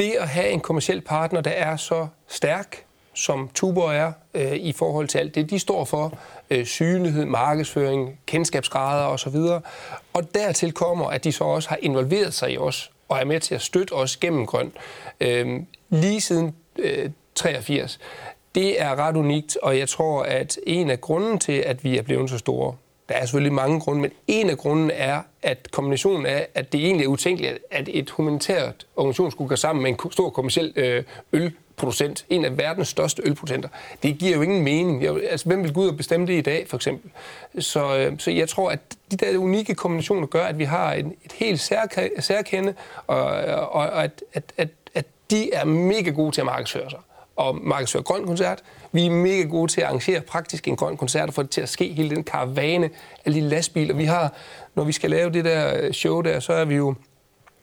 det 0.00 0.10
at 0.10 0.28
have 0.28 0.48
en 0.48 0.60
kommersiel 0.60 1.00
partner, 1.00 1.40
der 1.40 1.50
er 1.50 1.76
så 1.76 2.06
stærk, 2.28 2.84
som 3.14 3.50
Tuborg 3.54 3.94
er 3.94 4.12
øh, 4.34 4.52
i 4.52 4.72
forhold 4.72 5.08
til 5.08 5.18
alt 5.18 5.34
det, 5.34 5.50
de 5.50 5.58
står 5.58 5.84
for, 5.84 6.18
øh, 6.50 6.66
synlighed, 6.66 7.24
markedsføring, 7.24 8.18
kendskabsgrader 8.26 9.06
osv. 9.06 9.36
Og 10.12 10.34
dertil 10.34 10.72
kommer, 10.72 11.06
at 11.06 11.24
de 11.24 11.32
så 11.32 11.44
også 11.44 11.68
har 11.68 11.78
involveret 11.82 12.34
sig 12.34 12.52
i 12.52 12.58
os 12.58 12.90
og 13.08 13.18
er 13.18 13.24
med 13.24 13.40
til 13.40 13.54
at 13.54 13.62
støtte 13.62 13.92
os 13.92 14.16
gennem 14.16 14.46
grøn. 14.46 14.72
Øh, 15.20 15.60
lige 15.90 16.20
siden 16.20 16.54
øh, 16.78 17.10
83. 17.34 17.98
Det 18.54 18.82
er 18.82 18.96
ret 18.96 19.16
unikt, 19.16 19.56
og 19.62 19.78
jeg 19.78 19.88
tror, 19.88 20.22
at 20.22 20.58
en 20.66 20.90
af 20.90 21.00
grunden 21.00 21.38
til, 21.38 21.52
at 21.52 21.84
vi 21.84 21.98
er 21.98 22.02
blevet 22.02 22.30
så 22.30 22.38
store, 22.38 22.74
der 23.10 23.16
er 23.16 23.26
selvfølgelig 23.26 23.52
mange 23.52 23.80
grunde, 23.80 24.00
men 24.00 24.10
en 24.26 24.50
af 24.50 24.58
grunden 24.58 24.90
er, 24.94 25.22
at 25.42 25.68
kombinationen 25.70 26.26
af, 26.26 26.48
at 26.54 26.72
det 26.72 26.84
egentlig 26.86 27.04
er 27.04 27.08
utænkeligt, 27.08 27.58
at 27.70 27.88
et 27.92 28.10
humanitært 28.10 28.86
organisation 28.96 29.30
skulle 29.30 29.48
gå 29.48 29.56
sammen 29.56 29.82
med 29.82 29.90
en 29.90 30.12
stor 30.12 30.30
kommersiel 30.30 30.72
øh, 30.76 31.02
ølproducent, 31.32 32.24
en 32.28 32.44
af 32.44 32.58
verdens 32.58 32.88
største 32.88 33.22
ølproducenter. 33.26 33.68
Det 34.02 34.18
giver 34.18 34.36
jo 34.36 34.42
ingen 34.42 34.64
mening. 34.64 35.02
Jeg, 35.02 35.20
altså, 35.30 35.46
hvem 35.46 35.62
vil 35.62 35.72
gå 35.72 35.80
ud 35.80 35.88
og 35.88 35.96
bestemme 35.96 36.26
det 36.26 36.32
i 36.32 36.40
dag, 36.40 36.68
for 36.68 36.76
eksempel? 36.76 37.10
Så, 37.58 37.96
øh, 37.96 38.18
så 38.18 38.30
jeg 38.30 38.48
tror, 38.48 38.70
at 38.70 38.80
de 39.10 39.16
der 39.16 39.38
unikke 39.38 39.74
kombinationer 39.74 40.26
gør, 40.26 40.44
at 40.44 40.58
vi 40.58 40.64
har 40.64 40.92
en, 40.92 41.14
et 41.24 41.32
helt 41.32 41.60
særkende, 42.20 42.74
og, 43.06 43.24
og, 43.26 43.68
og 43.68 44.04
at, 44.04 44.22
at, 44.32 44.44
at, 44.56 44.68
at 44.94 45.06
de 45.30 45.52
er 45.52 45.64
mega 45.64 46.10
gode 46.10 46.32
til 46.32 46.40
at 46.40 46.46
markedsføre 46.46 46.90
sig 46.90 46.98
og 47.36 47.58
markedsføre 47.62 48.02
grøn 48.02 48.26
koncert. 48.26 48.62
Vi 48.92 49.06
er 49.06 49.10
mega 49.10 49.42
gode 49.42 49.72
til 49.72 49.80
at 49.80 49.86
arrangere 49.86 50.20
praktisk 50.20 50.68
en 50.68 50.76
grøn 50.76 50.96
koncert 50.96 51.28
og 51.28 51.34
få 51.34 51.42
det 51.42 51.50
til 51.50 51.60
at 51.60 51.68
ske 51.68 51.92
hele 51.92 52.10
den 52.10 52.24
karavane 52.24 52.90
af 53.24 53.32
de 53.32 53.40
lastbiler. 53.40 53.94
Vi 53.94 54.04
har, 54.04 54.32
når 54.74 54.84
vi 54.84 54.92
skal 54.92 55.10
lave 55.10 55.30
det 55.30 55.44
der 55.44 55.92
show 55.92 56.20
der, 56.20 56.40
så 56.40 56.52
er 56.52 56.64
vi 56.64 56.74
jo 56.74 56.94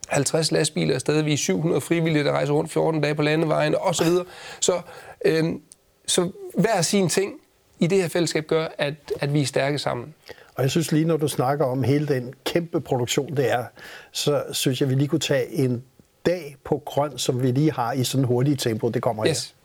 50 0.08 0.52
lastbiler 0.52 0.96
afsted. 0.96 1.22
Vi 1.22 1.34
er 1.34 1.38
700 1.38 1.82
frivillige, 1.82 2.24
der 2.24 2.32
rejser 2.32 2.54
rundt 2.54 2.72
14 2.72 3.02
dage 3.02 3.16
på 3.16 3.22
landevejen 3.22 3.76
og 3.76 3.96
så 3.96 4.04
videre. 4.04 4.26
Så, 4.60 4.82
øhm, 5.26 5.62
så 6.06 6.32
hver 6.58 6.82
sin 6.82 7.10
ting 7.10 7.34
i 7.80 7.88
det 7.88 8.02
her 8.02 8.08
fællesskab 8.08 8.48
gør, 8.48 8.68
at, 8.78 8.94
at 9.20 9.34
vi 9.34 9.42
er 9.42 9.46
stærke 9.46 9.80
sammen. 9.80 10.14
Og 10.56 10.64
jeg 10.64 10.72
synes 10.72 10.92
lige, 10.92 11.06
når 11.06 11.18
du 11.18 11.28
snakker 11.28 11.66
om 11.66 11.84
hele 11.84 12.08
den 12.08 12.34
kæmpe 12.46 12.82
produktion, 12.82 13.38
det 13.38 13.52
er, 13.52 13.66
så 14.12 14.44
synes 14.52 14.82
jeg, 14.82 14.90
vi 14.90 14.96
lige 14.96 15.08
kunne 15.08 15.20
tage 15.20 15.54
en 15.54 15.84
dag 16.26 16.56
på 16.64 16.82
grøn, 16.86 17.18
som 17.18 17.44
vi 17.44 17.52
lige 17.52 17.72
har 17.72 17.94
i 17.94 18.04
sådan 18.04 18.24
hurtigt 18.24 18.62
tempo. 18.62 18.90
Det 18.90 19.02
kommer 19.02 19.28
yes. 19.28 19.46
her. 19.46 19.57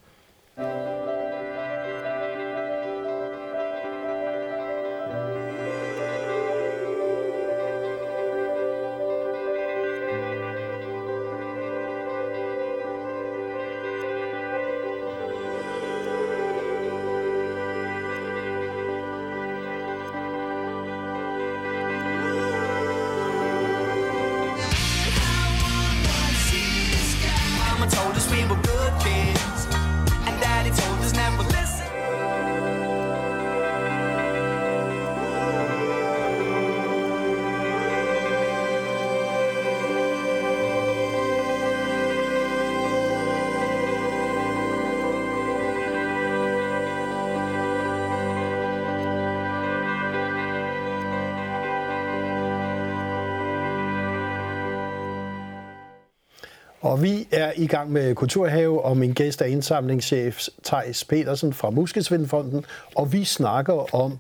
Og 56.82 57.02
vi 57.02 57.28
er 57.30 57.52
i 57.56 57.66
gang 57.66 57.92
med 57.92 58.14
Kulturhave, 58.14 58.84
og 58.84 58.96
min 58.96 59.12
gæst 59.12 59.40
er 59.40 59.46
indsamlingschef 59.46 60.48
Thijs 60.64 61.04
Petersen 61.04 61.52
fra 61.52 61.70
Muskelsvindfonden, 61.70 62.64
og 62.94 63.12
vi 63.12 63.24
snakker 63.24 63.94
om, 63.94 64.18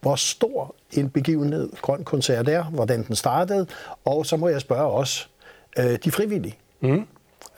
hvor 0.00 0.14
stor 0.14 0.74
en 0.92 1.10
begivenhed 1.10 1.70
Grøn 1.82 2.04
Koncert 2.04 2.48
er, 2.48 2.64
hvordan 2.64 3.06
den 3.06 3.16
startede, 3.16 3.66
og 4.04 4.26
så 4.26 4.36
må 4.36 4.48
jeg 4.48 4.60
spørge 4.60 4.92
os, 4.92 5.30
øh, 5.78 5.98
de 6.04 6.10
frivillige. 6.10 6.56
Mm. 6.80 7.06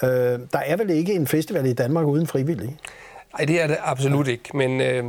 Øh, 0.02 0.08
der 0.52 0.58
er 0.58 0.76
vel 0.76 0.90
ikke 0.90 1.14
en 1.14 1.26
festival 1.26 1.66
i 1.66 1.72
Danmark 1.72 2.06
uden 2.06 2.26
frivillige? 2.26 2.76
Nej, 3.38 3.44
det 3.46 3.62
er 3.62 3.66
det 3.66 3.76
absolut 3.80 4.26
ja. 4.26 4.32
ikke, 4.32 4.56
men... 4.56 4.80
Øh 4.80 5.04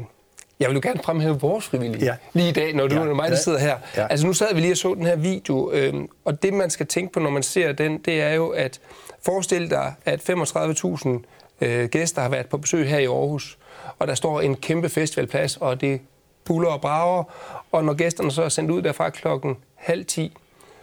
jeg 0.59 0.69
vil 0.69 0.75
jo 0.75 0.81
gerne 0.83 0.99
fremhæve 1.03 1.39
vores 1.39 1.65
frivillige 1.65 2.05
ja. 2.05 2.15
lige 2.33 2.49
i 2.49 2.51
dag, 2.51 2.73
når 2.73 2.87
du 2.87 2.95
ja. 2.95 3.01
er 3.01 3.13
mig, 3.13 3.29
der 3.29 3.35
sidder 3.35 3.59
her. 3.59 3.77
Ja. 3.97 4.07
Altså 4.07 4.27
nu 4.27 4.33
sad 4.33 4.53
vi 4.53 4.61
lige 4.61 4.73
og 4.73 4.77
så 4.77 4.93
den 4.93 5.05
her 5.05 5.15
video, 5.15 5.71
øh, 5.71 5.93
og 6.25 6.43
det 6.43 6.53
man 6.53 6.69
skal 6.69 6.87
tænke 6.87 7.13
på, 7.13 7.19
når 7.19 7.29
man 7.29 7.43
ser 7.43 7.71
den, 7.71 7.97
det 7.97 8.21
er 8.21 8.33
jo, 8.33 8.49
at 8.49 8.79
Forestil 9.25 9.69
dig, 9.69 9.93
at 10.05 10.29
35.000 10.29 11.09
øh, 11.61 11.89
gæster 11.89 12.21
har 12.21 12.29
været 12.29 12.47
på 12.47 12.57
besøg 12.57 12.89
her 12.89 12.99
i 12.99 13.05
Aarhus, 13.05 13.57
og 13.99 14.07
der 14.07 14.15
står 14.15 14.41
en 14.41 14.55
kæmpe 14.55 14.89
festivalplads, 14.89 15.57
og 15.57 15.81
det 15.81 16.01
buller 16.45 16.69
og 16.69 16.81
brager, 16.81 17.23
og 17.71 17.83
når 17.83 17.93
gæsterne 17.93 18.31
så 18.31 18.43
er 18.43 18.49
sendt 18.49 18.71
ud 18.71 18.81
derfra 18.81 19.09
klokken 19.09 19.57
halv 19.75 20.05
10, 20.05 20.37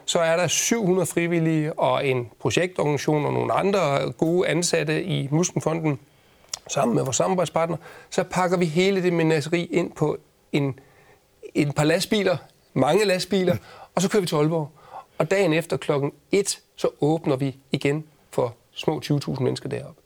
så 0.04 0.18
er 0.18 0.36
der 0.36 0.46
700 0.46 1.06
frivillige 1.06 1.78
og 1.78 2.06
en 2.06 2.30
projektorganisation 2.40 3.26
og 3.26 3.32
nogle 3.32 3.52
andre 3.52 4.12
gode 4.12 4.48
ansatte 4.48 5.04
i 5.04 5.28
Muskenfonden, 5.30 5.98
sammen 6.68 6.94
med 6.94 7.04
vores 7.04 7.16
samarbejdspartner, 7.16 7.76
så 8.10 8.22
pakker 8.22 8.56
vi 8.56 8.64
hele 8.64 9.02
det 9.02 9.12
menageri 9.12 9.64
ind 9.64 9.92
på 9.92 10.18
en, 10.52 10.80
en 11.54 11.72
par 11.72 11.84
lastbiler, 11.84 12.36
mange 12.74 13.04
lastbiler, 13.04 13.56
og 13.94 14.02
så 14.02 14.10
kører 14.10 14.20
vi 14.20 14.26
til 14.26 14.36
Aalborg. 14.36 14.70
Og 15.18 15.30
dagen 15.30 15.52
efter 15.52 15.76
klokken 15.76 16.12
1, 16.32 16.58
så 16.76 16.88
åbner 17.00 17.36
vi 17.36 17.56
igen 17.72 18.04
for 18.30 18.54
små 18.72 19.00
20.000 19.04 19.42
mennesker 19.42 19.68
deroppe. 19.68 20.00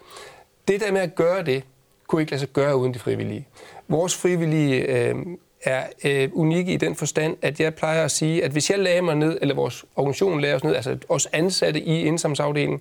Det 0.69 0.81
der 0.81 0.93
med 0.93 1.01
at 1.01 1.15
gøre 1.15 1.45
det, 1.45 1.65
kunne 2.07 2.23
ikke 2.23 2.33
lade 2.33 2.41
sig 2.41 2.49
gøre 2.49 2.77
uden 2.77 2.95
de 2.95 2.99
frivillige. 2.99 3.49
Vores 3.89 4.17
frivillige 4.17 4.77
øh, 4.77 5.17
er 5.65 5.87
øh, 6.05 6.31
unikke 6.33 6.73
i 6.73 6.77
den 6.77 6.95
forstand, 6.97 7.37
at 7.43 7.61
jeg 7.61 7.75
plejer 7.75 8.05
at 8.05 8.11
sige, 8.11 8.45
at 8.45 8.51
hvis 8.51 8.71
jeg 8.71 8.79
lagde 8.79 9.03
mig 9.03 9.15
ned, 9.15 9.39
eller 9.41 9.55
vores 9.55 9.85
organisation 9.97 10.41
lagde 10.41 10.55
os 10.55 10.65
ned, 10.65 10.75
altså 10.75 10.99
os 11.09 11.29
ansatte 11.33 11.81
i 11.81 12.01
indsamlingsafdelingen, 12.01 12.81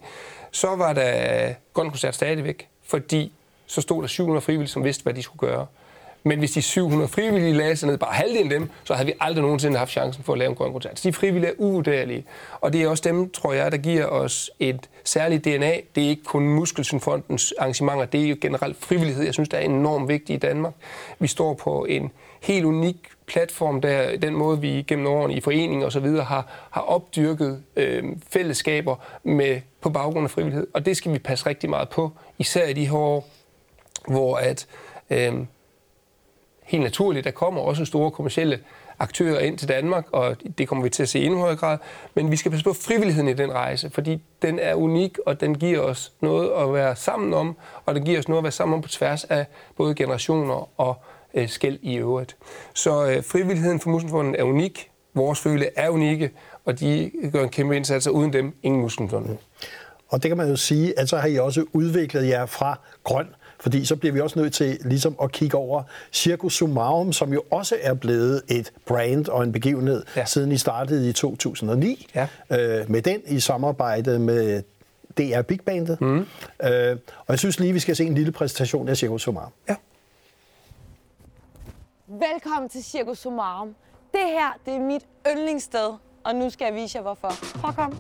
så 0.52 0.76
var 0.76 0.94
der 0.94 1.54
grøn 1.74 1.90
koncert 1.90 2.16
stadigvæk, 2.16 2.68
fordi 2.84 3.32
så 3.66 3.82
stod 3.82 4.02
der 4.02 4.08
700 4.08 4.42
frivillige, 4.42 4.70
som 4.70 4.84
vidste, 4.84 5.04
hvad 5.04 5.14
de 5.14 5.24
skulle 5.24 5.52
gøre. 5.52 5.66
Men 6.24 6.40
hvis 6.40 6.52
de 6.52 6.62
700 6.62 7.08
frivillige 7.08 7.54
lagde 7.54 7.76
sig 7.76 7.90
ned, 7.90 7.98
bare 7.98 8.14
halvdelen 8.14 8.52
af 8.52 8.60
dem, 8.60 8.70
så 8.84 8.94
havde 8.94 9.06
vi 9.06 9.14
aldrig 9.20 9.42
nogensinde 9.42 9.78
haft 9.78 9.92
chancen 9.92 10.24
for 10.24 10.34
at 10.34 10.40
lave 10.40 10.50
en 10.50 10.56
grøn 10.56 10.72
koncert. 10.72 11.00
Så 11.00 11.10
de 11.10 11.14
frivillige 11.14 11.52
er 11.52 11.56
uvurderlige. 11.58 12.26
Og 12.62 12.74
det 12.74 12.82
er 12.82 12.88
også 12.88 13.04
dem, 13.06 13.30
tror 13.30 13.54
jeg, 13.54 13.72
der 13.72 13.78
giver 13.78 14.06
os 14.06 14.52
et 14.60 14.90
særligt 15.04 15.46
DNA. 15.46 15.72
Det 15.96 16.04
er 16.06 16.10
ikke 16.10 16.24
kun 16.24 16.50
Muskelsundfondens 16.50 17.54
arrangementer, 17.60 18.06
det 18.06 18.24
er 18.24 18.30
jo 18.30 18.36
generelt 18.42 18.78
frivillighed. 18.78 19.24
Jeg 19.24 19.34
synes, 19.34 19.50
det 19.50 19.60
er 19.60 19.64
enormt 19.64 20.08
vigtigt 20.08 20.44
i 20.44 20.48
Danmark. 20.48 20.74
Vi 21.20 21.28
står 21.28 21.54
på 21.54 21.86
en 21.86 22.12
helt 22.42 22.66
unik 22.66 22.96
platform, 23.26 23.82
der 23.82 24.18
den 24.18 24.36
måde, 24.36 24.62
vi 24.62 24.86
gennem 24.88 25.08
årene 25.08 25.34
i 25.34 25.42
foreninger 25.42 25.88
osv. 25.88 26.08
har, 26.08 26.68
har 26.72 26.82
opdyrket 26.82 27.64
øh, 27.76 28.04
fællesskaber 28.30 28.96
med, 29.24 29.62
på 29.82 29.90
baggrund 29.90 30.24
af 30.24 30.32
frivillighed. 30.32 30.68
Og 30.74 30.86
det 30.86 30.98
skal 30.98 31.14
vi 31.14 31.20
passe 31.20 31.46
rigtig 31.46 31.70
meget 31.70 31.90
på, 31.90 32.12
især 32.40 32.68
i 32.68 32.74
de 32.74 32.86
her 32.88 32.98
år, 32.98 33.28
hvor 34.08 34.36
at 34.36 34.68
øh, 35.10 35.34
helt 36.64 36.84
naturligt, 36.84 37.26
der 37.26 37.32
kommer 37.32 37.62
også 37.62 37.86
store 37.86 38.12
kommersielle 38.12 38.60
aktører 39.02 39.40
ind 39.40 39.58
til 39.58 39.68
Danmark, 39.68 40.06
og 40.12 40.36
det 40.58 40.68
kommer 40.68 40.84
vi 40.84 40.90
til 40.90 41.04
at 41.04 41.10
se 41.10 41.20
i 41.20 41.26
endnu 41.26 41.40
højere 41.40 41.56
grad. 41.56 41.78
Men 42.16 42.32
vi 42.32 42.36
skal 42.36 42.52
passe 42.52 42.64
på 42.64 42.74
frivilligheden 42.74 43.28
i 43.28 43.34
den 43.34 43.52
rejse, 43.52 43.90
fordi 43.90 44.22
den 44.42 44.60
er 44.60 44.76
unik, 44.76 45.18
og 45.26 45.42
den 45.42 45.58
giver 45.58 45.80
os 45.80 46.12
noget 46.22 46.52
at 46.64 46.74
være 46.74 46.96
sammen 46.96 47.34
om, 47.34 47.58
og 47.86 47.96
den 47.96 48.06
giver 48.06 48.20
os 48.20 48.28
noget 48.28 48.40
at 48.40 48.44
være 48.44 48.52
sammen 48.52 48.76
om 48.76 48.82
på 48.82 48.90
tværs 48.90 49.24
af 49.24 49.46
både 49.78 49.96
generationer 49.96 50.70
og 50.80 50.96
øh, 51.34 51.50
skæld 51.50 51.80
i 51.82 51.96
øvrigt. 51.96 52.36
Så 52.74 53.06
øh, 53.06 53.24
frivilligheden 53.24 53.80
for 53.80 53.90
Muslimfonden 53.90 54.36
er 54.36 54.44
unik, 54.44 54.92
vores 55.14 55.40
føle 55.40 55.70
er 55.76 55.90
unikke, 55.90 56.32
og 56.66 56.80
de 56.80 57.12
gør 57.34 57.44
en 57.44 57.50
kæmpe 57.50 57.76
indsats, 57.76 58.08
og 58.08 58.16
uden 58.16 58.34
dem 58.34 58.54
ingen 58.64 58.82
Muslimfonden. 58.82 59.40
Og 60.10 60.24
det 60.24 60.30
kan 60.30 60.38
man 60.38 60.50
jo 60.50 60.56
sige, 60.56 61.00
at 61.00 61.10
så 61.10 61.18
har 61.18 61.28
I 61.28 61.38
også 61.38 61.66
udviklet 61.74 62.28
jer 62.28 62.46
fra 62.46 62.80
grøn 63.04 63.28
fordi 63.62 63.86
så 63.86 63.96
bliver 63.96 64.14
vi 64.14 64.20
også 64.20 64.40
nødt 64.40 64.54
til 64.54 64.78
ligesom 64.82 65.16
at 65.24 65.32
kigge 65.32 65.58
over 65.58 65.84
Circus 66.14 66.54
Sumarum, 66.54 67.14
som 67.14 67.34
jo 67.34 67.44
også 67.52 67.76
er 67.82 67.94
blevet 67.94 68.42
et 68.48 68.72
brand 68.86 69.28
og 69.28 69.44
en 69.44 69.52
begivenhed, 69.52 70.04
ja. 70.16 70.26
siden 70.26 70.52
I 70.52 70.58
startede 70.58 71.10
i 71.10 71.14
2009. 71.14 72.08
Ja. 72.16 72.28
Øh, 72.52 72.92
med 72.92 73.02
den 73.02 73.22
i 73.28 73.40
samarbejde 73.40 74.20
med 74.20 74.64
det 75.18 75.36
er 75.36 75.42
Big 75.42 75.62
Bandet. 75.62 76.02
Mm. 76.02 76.20
Øh, 76.64 76.98
og 77.18 77.30
jeg 77.30 77.40
synes 77.40 77.60
lige, 77.60 77.74
vi 77.74 77.80
skal 77.80 77.96
se 77.96 78.06
en 78.06 78.16
lille 78.16 78.32
præsentation 78.32 78.88
af 78.88 78.98
Circus 78.98 79.22
Somarum. 79.22 79.52
Ja. 79.70 79.76
Velkommen 82.08 82.70
til 82.70 82.84
Circus 82.84 83.18
Somarum. 83.18 83.76
Det 84.12 84.22
her, 84.26 84.58
det 84.66 84.74
er 84.74 84.80
mit 84.80 85.02
yndlingssted, 85.32 85.94
og 86.24 86.36
nu 86.36 86.50
skal 86.50 86.66
jeg 86.66 86.76
vise 86.76 86.98
jer 86.98 87.02
hvorfor. 87.02 87.34
Prøv 87.60 87.70
at 87.70 87.76
komme. 87.76 87.98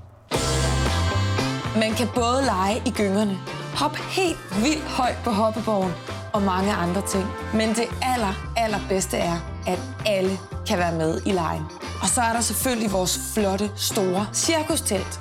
Man 1.75 1.91
kan 1.91 2.07
både 2.15 2.41
lege 2.45 2.77
i 2.85 2.89
gyngerne, 2.89 3.37
Hop 3.75 3.95
helt 3.95 4.63
vildt 4.63 4.83
højt 4.83 5.17
på 5.23 5.29
hoppeborgen 5.29 5.93
og 6.33 6.41
mange 6.41 6.73
andre 6.73 7.01
ting. 7.07 7.25
Men 7.53 7.69
det 7.69 7.85
aller, 8.01 8.33
allerbedste 8.57 9.17
er, 9.17 9.37
at 9.67 9.79
alle 10.05 10.39
kan 10.67 10.77
være 10.77 10.95
med 10.95 11.21
i 11.25 11.31
lejen. 11.31 11.63
Og 12.01 12.07
så 12.07 12.21
er 12.21 12.33
der 12.33 12.41
selvfølgelig 12.41 12.91
vores 12.91 13.19
flotte, 13.33 13.71
store 13.75 14.27
cirkustelt. 14.33 15.19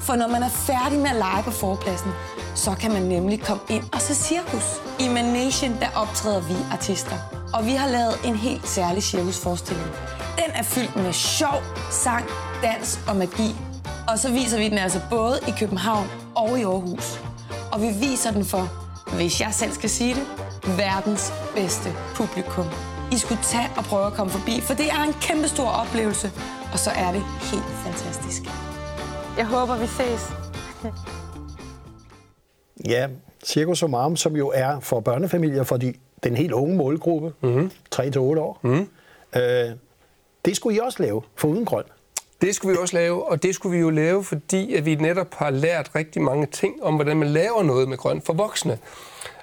For 0.00 0.14
når 0.14 0.28
man 0.28 0.42
er 0.42 0.48
færdig 0.48 0.98
med 0.98 1.10
at 1.10 1.16
lege 1.16 1.42
på 1.42 1.50
forpladsen, 1.50 2.10
så 2.54 2.74
kan 2.80 2.92
man 2.92 3.02
nemlig 3.02 3.42
komme 3.42 3.62
ind 3.68 3.84
og 3.92 4.00
se 4.00 4.14
cirkus. 4.14 4.80
I 5.00 5.08
Manation, 5.08 5.70
der 5.80 5.88
optræder 5.96 6.40
vi 6.40 6.54
artister. 6.72 7.16
Og 7.54 7.66
vi 7.66 7.70
har 7.70 7.88
lavet 7.88 8.14
en 8.24 8.36
helt 8.36 8.68
særlig 8.68 9.02
cirkusforestilling. 9.02 9.88
Den 10.36 10.50
er 10.54 10.62
fyldt 10.62 10.96
med 10.96 11.12
sjov, 11.12 11.62
sang, 11.90 12.24
dans 12.62 13.00
og 13.08 13.16
magi. 13.16 13.56
Og 14.08 14.18
så 14.18 14.30
viser 14.30 14.58
vi 14.58 14.68
den 14.68 14.78
altså 14.78 15.00
både 15.10 15.38
i 15.48 15.50
København 15.58 16.06
og 16.34 16.58
i 16.58 16.62
Aarhus. 16.62 17.20
Og 17.72 17.80
vi 17.80 17.90
viser 18.06 18.30
den 18.30 18.44
for, 18.44 18.64
hvis 19.16 19.40
jeg 19.40 19.50
selv 19.52 19.72
skal 19.72 19.90
sige 19.90 20.14
det, 20.14 20.26
verdens 20.76 21.32
bedste 21.54 21.88
publikum. 22.14 22.64
I 23.12 23.16
skulle 23.18 23.40
tage 23.42 23.68
og 23.76 23.84
prøve 23.84 24.06
at 24.06 24.12
komme 24.12 24.32
forbi, 24.32 24.60
for 24.60 24.74
det 24.74 24.86
er 24.86 25.02
en 25.02 25.12
kæmpe 25.12 25.48
stor 25.48 25.68
oplevelse. 25.68 26.30
Og 26.72 26.78
så 26.78 26.90
er 26.90 27.12
det 27.12 27.22
helt 27.50 27.70
fantastisk. 27.86 28.42
Jeg 29.36 29.46
håber, 29.46 29.78
vi 29.78 29.86
ses. 29.86 30.22
Ja, 32.88 33.08
Circus 33.44 33.78
Somarum, 33.78 34.16
som 34.16 34.36
jo 34.36 34.52
er 34.54 34.80
for 34.80 35.00
børnefamilier 35.00 35.62
for 35.62 35.76
de, 35.76 35.94
den 36.24 36.36
helt 36.36 36.52
unge 36.52 36.76
målgruppe, 36.76 37.32
mm-hmm. 37.40 37.70
3-8 37.94 38.18
år. 38.18 38.60
Mm-hmm. 38.62 38.88
Øh, 39.36 39.70
det 40.44 40.56
skulle 40.56 40.76
I 40.76 40.80
også 40.80 41.02
lave, 41.02 41.22
for 41.36 41.48
uden 41.48 41.64
grøn. 41.64 41.84
Det 42.40 42.54
skulle 42.54 42.72
vi 42.72 42.78
også 42.82 42.96
lave, 42.96 43.28
og 43.30 43.42
det 43.42 43.54
skulle 43.54 43.76
vi 43.76 43.80
jo 43.80 43.90
lave, 43.90 44.24
fordi 44.24 44.74
at 44.74 44.86
vi 44.86 44.94
netop 44.94 45.34
har 45.34 45.50
lært 45.50 45.90
rigtig 45.94 46.22
mange 46.22 46.46
ting 46.46 46.82
om, 46.82 46.94
hvordan 46.94 47.16
man 47.16 47.28
laver 47.28 47.62
noget 47.62 47.88
med 47.88 47.96
grøn 47.96 48.22
for 48.22 48.32
voksne. 48.32 48.78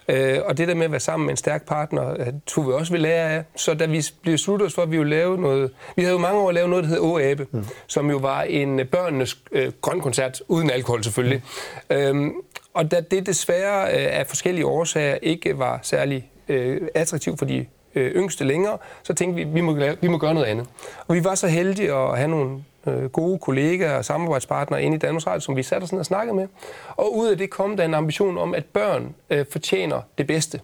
Øh, 0.09 0.39
og 0.45 0.57
det 0.57 0.67
der 0.67 0.75
med 0.75 0.85
at 0.85 0.91
være 0.91 0.99
sammen 0.99 1.25
med 1.25 1.33
en 1.33 1.37
stærk 1.37 1.65
partner, 1.65 2.13
øh, 2.19 2.27
tog 2.45 2.67
vi 2.67 2.71
også 2.71 2.93
ved 2.93 2.99
lære 2.99 3.31
af. 3.31 3.43
Så 3.55 3.73
da 3.73 3.85
vi 3.85 4.03
blev 4.21 4.33
besluttet 4.33 4.65
os 4.67 4.73
for, 4.73 4.81
at 4.81 4.91
vi 4.91 4.97
ville 4.97 5.15
lave 5.15 5.37
noget... 5.37 5.71
Vi 5.95 6.01
havde 6.01 6.13
jo 6.13 6.19
mange 6.21 6.39
år 6.39 6.51
lavet 6.51 6.69
noget, 6.69 6.83
der 6.83 6.89
hed 6.89 6.99
Åabe, 6.99 7.47
mm. 7.51 7.65
som 7.87 8.09
jo 8.09 8.17
var 8.17 8.41
en 8.41 8.81
børnenes 8.91 9.37
øh, 9.51 9.71
grønkoncert, 9.81 10.41
uden 10.47 10.69
alkohol 10.69 11.03
selvfølgelig. 11.03 11.43
Mm. 11.89 11.95
Øhm, 11.95 12.33
og 12.73 12.91
da 12.91 13.01
det 13.11 13.25
desværre 13.25 13.87
øh, 13.87 14.19
af 14.19 14.27
forskellige 14.27 14.65
årsager 14.65 15.17
ikke 15.21 15.59
var 15.59 15.79
særlig 15.83 16.31
øh, 16.47 16.81
attraktivt 16.95 17.39
for 17.39 17.45
de 17.45 17.65
øh, 17.95 18.11
yngste 18.11 18.43
længere, 18.43 18.77
så 19.03 19.13
tænkte 19.13 19.35
vi, 19.35 19.41
at 19.41 19.55
vi 19.55 19.61
må, 19.61 19.77
vi 20.01 20.07
må 20.07 20.17
gøre 20.17 20.33
noget 20.33 20.47
andet. 20.47 20.67
Og 21.07 21.15
vi 21.15 21.23
var 21.23 21.36
så 21.36 21.47
heldige 21.47 21.93
at 21.93 22.17
have 22.17 22.29
nogle 22.29 22.63
øh, 22.88 23.10
gode 23.10 23.39
kollegaer 23.39 23.97
og 23.97 24.06
samarbejdspartnere 24.06 24.84
inde 24.84 24.95
i 24.95 25.00
Danmarks 25.00 25.28
Radio, 25.28 25.39
som 25.39 25.56
vi 25.56 25.63
satte 25.63 25.84
os 25.84 25.91
ned 25.91 26.00
og 26.00 26.06
snakkede 26.06 26.36
med. 26.36 26.47
Og 26.95 27.17
ud 27.17 27.28
af 27.28 27.38
det 27.38 27.50
kom 27.50 27.78
der 27.78 27.86
en 27.86 27.93
ambition 27.93 28.38
om, 28.38 28.56
at 28.56 28.65
børn 28.65 29.15
øh, 29.30 29.45
fortjener 29.52 30.02
det 30.17 30.28
bedste. 30.28 30.60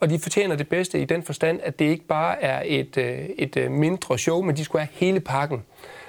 Og 0.00 0.10
de 0.10 0.18
fortjener 0.18 0.56
det 0.56 0.68
bedste 0.68 1.00
i 1.00 1.04
den 1.04 1.22
forstand, 1.22 1.60
at 1.62 1.78
det 1.78 1.84
ikke 1.84 2.06
bare 2.06 2.42
er 2.42 2.62
et, 2.64 2.96
øh, 2.96 3.18
et 3.38 3.56
øh, 3.56 3.70
mindre 3.70 4.18
show, 4.18 4.42
men 4.42 4.56
de 4.56 4.64
skulle 4.64 4.80
have 4.82 4.88
hele 4.92 5.20
pakken. 5.20 5.62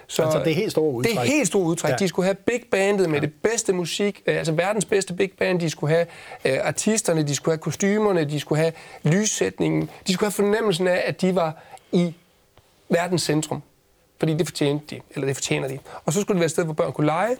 Så 0.08 0.24
altså 0.24 0.40
det 0.40 0.48
er 0.48 0.56
helt 0.56 0.72
store 0.72 0.92
udtræk. 0.92 1.12
Det 1.14 1.20
er 1.20 1.26
helt 1.26 1.48
store 1.48 1.64
udtræk. 1.64 1.92
Ja. 1.92 1.96
De 1.96 2.08
skulle 2.08 2.26
have 2.26 2.36
big 2.36 2.62
bandet 2.72 3.10
med 3.10 3.20
ja. 3.20 3.26
det 3.26 3.34
bedste 3.44 3.74
musik, 3.74 4.22
øh, 4.26 4.38
altså 4.38 4.54
verdens 4.54 4.86
bedste 4.86 5.14
big 5.14 5.32
band. 5.40 5.60
De 5.60 5.70
skulle 5.70 5.94
have 5.94 6.06
øh, 6.46 6.58
artisterne, 6.64 7.24
de 7.24 7.36
skulle 7.36 7.54
have 7.54 7.62
kostymerne, 7.62 8.24
de 8.26 8.40
skulle 8.40 8.62
have 8.62 8.74
lyssætningen. 9.04 9.90
De 10.08 10.14
skulle 10.14 10.28
have 10.28 10.34
fornemmelsen 10.34 10.88
af, 10.88 11.04
at 11.06 11.22
de 11.22 11.36
var 11.36 11.64
i 11.92 12.14
verdens 12.90 13.22
centrum 13.22 13.62
fordi 14.24 14.34
det 14.34 14.48
fortjente 14.48 14.96
de, 14.96 15.02
eller 15.12 15.28
det 15.28 15.36
fortjener 15.36 15.68
de. 15.68 15.80
Og 16.06 16.14
så 16.14 16.22
skulle 16.22 16.36
det 16.36 16.40
være 16.40 16.46
et 16.46 16.52
sted, 16.52 16.64
hvor 16.64 16.74
børn 16.74 16.94
kunne 16.94 17.08
lege, 17.08 17.38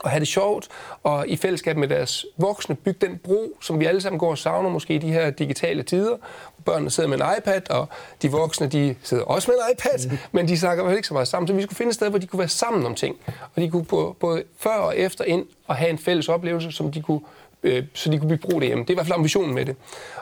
og 0.00 0.10
have 0.10 0.20
det 0.20 0.28
sjovt, 0.28 0.68
og 1.02 1.28
i 1.28 1.36
fællesskab 1.36 1.76
med 1.76 1.88
deres 1.88 2.26
voksne 2.36 2.74
bygge 2.74 3.06
den 3.06 3.18
bro, 3.24 3.58
som 3.60 3.80
vi 3.80 3.84
alle 3.84 4.00
sammen 4.00 4.18
går 4.18 4.30
og 4.30 4.38
savner 4.38 4.70
måske 4.70 4.94
i 4.94 4.98
de 4.98 5.12
her 5.12 5.30
digitale 5.30 5.82
tider, 5.82 6.16
børnene 6.64 6.90
sidder 6.90 7.08
med 7.08 7.20
en 7.20 7.24
iPad, 7.38 7.70
og 7.70 7.88
de 8.22 8.30
voksne 8.30 8.66
de 8.66 8.94
sidder 9.02 9.24
også 9.24 9.50
med 9.50 9.58
en 9.58 9.72
iPad, 9.72 10.10
mm. 10.10 10.18
men 10.32 10.48
de 10.48 10.58
snakker 10.58 10.84
vel 10.84 10.96
ikke 10.96 11.08
så 11.08 11.14
meget 11.14 11.28
sammen. 11.28 11.48
Så 11.48 11.54
vi 11.54 11.62
skulle 11.62 11.76
finde 11.76 11.90
et 11.90 11.94
sted, 11.94 12.08
hvor 12.10 12.18
de 12.18 12.26
kunne 12.26 12.38
være 12.38 12.48
sammen 12.48 12.86
om 12.86 12.94
ting, 12.94 13.16
og 13.26 13.62
de 13.62 13.70
kunne 13.70 14.14
både 14.14 14.44
før 14.58 14.76
og 14.76 14.98
efter 14.98 15.24
ind 15.24 15.46
og 15.66 15.76
have 15.76 15.90
en 15.90 15.98
fælles 15.98 16.28
oplevelse, 16.28 16.72
som 16.72 16.92
de 16.92 17.02
kunne 17.02 17.20
øh, 17.66 17.84
så 17.94 18.10
de 18.10 18.18
kunne 18.18 18.28
blive 18.28 18.50
brugt 18.50 18.64
hjemme. 18.64 18.84
Det 18.84 18.90
er 18.90 18.94
i 18.94 18.96
hvert 18.96 19.06
fald 19.06 19.18
ambitionen 19.18 19.54
med 19.54 19.66
det. 19.66 19.76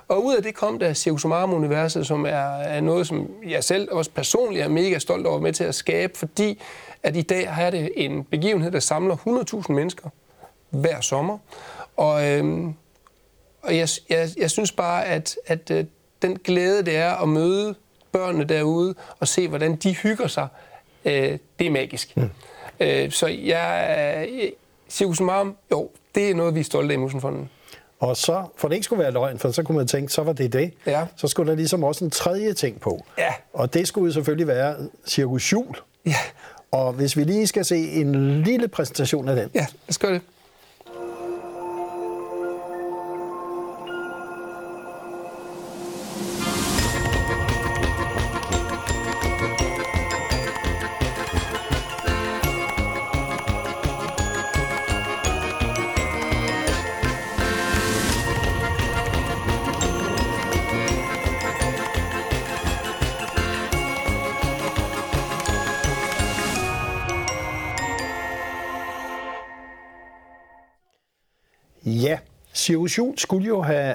Og 0.09 0.25
ud 0.25 0.37
af 0.37 0.43
det 0.43 0.55
kom 0.55 0.79
der 0.79 0.93
Circus 0.93 1.25
universet 1.25 2.07
som 2.07 2.27
er, 2.27 2.59
er 2.59 2.81
noget, 2.81 3.07
som 3.07 3.31
jeg 3.47 3.65
selv 3.65 3.89
også 3.93 4.11
personligt 4.11 4.65
er 4.65 4.69
mega 4.69 4.99
stolt 4.99 5.27
over 5.27 5.41
med 5.41 5.53
til 5.53 5.65
at 5.65 5.75
skabe, 5.75 6.19
fordi 6.19 6.63
at 7.03 7.17
i 7.17 7.23
dag 7.23 7.53
har 7.53 7.71
det 7.71 7.91
en 7.97 8.25
begivenhed, 8.25 8.71
der 8.71 8.81
samler 8.81 9.17
100.000 9.67 9.73
mennesker 9.73 10.09
hver 10.71 11.01
sommer. 11.01 11.39
Og, 11.97 12.29
øhm, 12.29 12.75
og 13.63 13.77
jeg, 13.77 13.89
jeg, 14.09 14.29
jeg 14.37 14.51
synes 14.51 14.73
bare, 14.73 15.05
at, 15.05 15.37
at 15.47 15.71
øh, 15.71 15.85
den 16.23 16.39
glæde, 16.45 16.83
det 16.83 16.97
er 16.97 17.23
at 17.23 17.29
møde 17.29 17.75
børnene 18.13 18.45
derude 18.45 18.95
og 19.21 19.29
se, 19.29 19.49
hvordan 19.49 19.77
de 19.77 19.95
hygger 19.95 20.27
sig, 20.27 20.49
øh, 21.05 21.39
det 21.59 21.67
er 21.67 21.71
magisk. 21.71 22.17
Mm. 22.17 22.31
Øh, 22.81 23.11
så 23.11 23.27
jeg, 23.27 24.29
Circus 24.95 25.21
Marum, 25.21 25.57
jo, 25.71 25.91
det 26.15 26.31
er 26.31 26.35
noget, 26.35 26.55
vi 26.55 26.61
er 26.61 26.65
stolte 26.65 26.93
af 26.93 26.97
i 26.97 27.01
Musenfonden. 27.01 27.51
Og 28.01 28.17
så, 28.17 28.45
for 28.57 28.69
det 28.69 28.75
ikke 28.75 28.85
skulle 28.85 29.03
være 29.03 29.13
løgn, 29.13 29.39
for 29.39 29.51
så 29.51 29.63
kunne 29.63 29.79
man 29.79 29.87
tænke, 29.87 30.13
så 30.13 30.23
var 30.23 30.33
det 30.33 30.53
det. 30.53 30.73
Ja. 30.87 31.07
Så 31.17 31.29
skulle 31.29 31.51
der 31.51 31.57
ligesom 31.57 31.85
også 31.85 32.05
en 32.05 32.11
tredje 32.11 32.53
ting 32.53 32.81
på. 32.81 33.05
Ja. 33.19 33.33
Og 33.53 33.75
det 33.75 33.89
skulle 33.89 34.13
selvfølgelig 34.13 34.47
være 34.47 34.77
Cirkus 35.07 35.53
Jul. 35.53 35.77
Ja. 36.07 36.17
Og 36.71 36.93
hvis 36.93 37.17
vi 37.17 37.25
lige 37.25 37.47
skal 37.47 37.65
se 37.65 37.77
en 37.77 38.43
lille 38.43 38.69
præsentation 38.69 39.29
af 39.29 39.37
den. 39.37 39.51
Ja, 39.55 39.61
lad 39.61 39.89
os 39.89 39.99
gøre 39.99 40.13
det. 40.13 40.21
Ja, 72.65 72.73
Cirrus 72.73 72.99
Jul 72.99 73.19
skulle 73.19 73.47
jo 73.47 73.63
have 73.63 73.95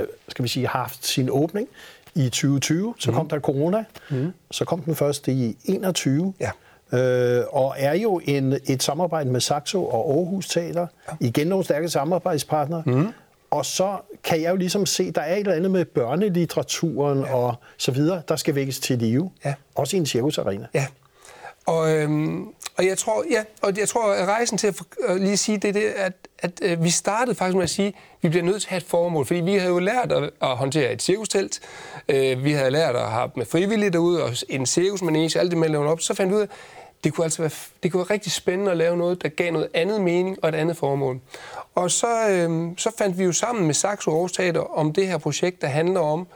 øh, 0.00 0.06
skal 0.28 0.42
vi 0.42 0.48
sige, 0.48 0.66
haft 0.66 1.06
sin 1.06 1.28
åbning 1.30 1.68
i 2.14 2.24
2020. 2.24 2.94
Så 2.98 3.10
mm. 3.10 3.16
kom 3.16 3.28
der 3.28 3.40
corona. 3.40 3.84
Mm. 4.10 4.32
Så 4.50 4.64
kom 4.64 4.80
den 4.80 4.94
først 4.94 5.28
i 5.28 5.56
21. 5.64 6.34
Ja. 6.40 6.50
Øh, 6.92 7.44
og 7.52 7.74
er 7.78 7.94
jo 7.94 8.20
en, 8.24 8.52
et 8.52 8.82
samarbejde 8.82 9.30
med 9.30 9.40
Saxo 9.40 9.86
og 9.86 10.16
Aarhus 10.16 10.48
Teater. 10.48 10.86
Ja. 11.10 11.16
Igen 11.20 11.46
nogle 11.46 11.64
stærke 11.64 11.88
samarbejdspartnere. 11.88 12.82
Mm. 12.86 13.08
Og 13.50 13.66
så 13.66 13.96
kan 14.24 14.42
jeg 14.42 14.50
jo 14.50 14.56
ligesom 14.56 14.86
se, 14.86 15.10
der 15.10 15.20
er 15.20 15.34
et 15.34 15.40
eller 15.40 15.52
andet 15.52 15.70
med 15.70 15.84
børnelitteraturen 15.84 17.20
ja. 17.20 17.34
og 17.34 17.54
så 17.76 17.92
videre, 17.92 18.22
der 18.28 18.36
skal 18.36 18.54
vækkes 18.54 18.80
til 18.80 18.98
live. 18.98 19.30
Ja. 19.44 19.54
Også 19.74 19.96
i 19.96 20.00
en 20.00 20.06
cirkusarena. 20.06 20.66
Ja. 20.74 20.86
Og, 21.66 21.96
øhm, 21.96 22.46
og 22.76 22.86
jeg 22.86 22.98
tror, 22.98 23.24
ja, 23.30 23.44
og 23.62 23.78
jeg 23.78 23.88
tror, 23.88 24.12
at 24.12 24.28
rejsen 24.28 24.58
til 24.58 24.66
at, 24.66 24.80
at 25.08 25.14
øh, 25.14 25.16
lige 25.16 25.36
sige 25.36 25.58
det, 25.58 25.74
det 25.74 25.82
at, 25.82 26.12
at, 26.38 26.60
at 26.62 26.84
vi 26.84 26.90
startede 26.90 27.36
faktisk 27.36 27.56
med 27.56 27.62
at 27.62 27.70
sige, 27.70 27.88
at 27.88 27.94
vi 28.22 28.28
bliver 28.28 28.44
nødt 28.44 28.62
til 28.62 28.66
at 28.66 28.70
have 28.70 28.78
et 28.78 28.84
formål, 28.84 29.26
fordi 29.26 29.40
vi 29.40 29.54
havde 29.54 29.72
jo 29.72 29.78
lært 29.78 30.12
at, 30.12 30.30
at 30.42 30.48
håndtere 30.48 30.92
et 30.92 31.02
cirkustelt, 31.02 31.60
øh, 32.08 32.44
vi 32.44 32.52
havde 32.52 32.70
lært 32.70 32.96
at 32.96 33.10
have 33.10 33.30
med 33.36 33.46
frivillige 33.46 33.90
derude, 33.90 34.24
og 34.24 34.30
en 34.48 34.66
cirkusmanege, 34.66 35.38
alt 35.38 35.50
det 35.50 35.58
med 35.58 35.70
at 35.70 35.76
op, 35.76 36.00
så 36.00 36.14
fandt 36.14 36.32
vi 36.32 36.36
ud 36.36 36.40
af, 36.40 36.48
det 37.04 37.14
kunne 37.14 37.24
altså 37.24 37.42
være, 37.42 37.50
det 37.82 37.92
kunne 37.92 37.98
være 37.98 38.14
rigtig 38.14 38.32
spændende 38.32 38.70
at 38.70 38.76
lave 38.76 38.96
noget, 38.96 39.22
der 39.22 39.28
gav 39.28 39.52
noget 39.52 39.68
andet 39.74 40.00
mening 40.00 40.38
og 40.42 40.48
et 40.48 40.54
andet 40.54 40.76
formål. 40.76 41.20
Og 41.74 41.90
så, 41.90 42.28
øh, 42.28 42.70
så 42.76 42.90
fandt 42.98 43.18
vi 43.18 43.24
jo 43.24 43.32
sammen 43.32 43.66
med 43.66 43.74
Saxo 43.74 44.10
Aarhus 44.10 44.32
Teater 44.32 44.78
om 44.78 44.92
det 44.92 45.06
her 45.06 45.18
projekt, 45.18 45.60
der 45.60 45.66
handler 45.66 46.00
om 46.00 46.26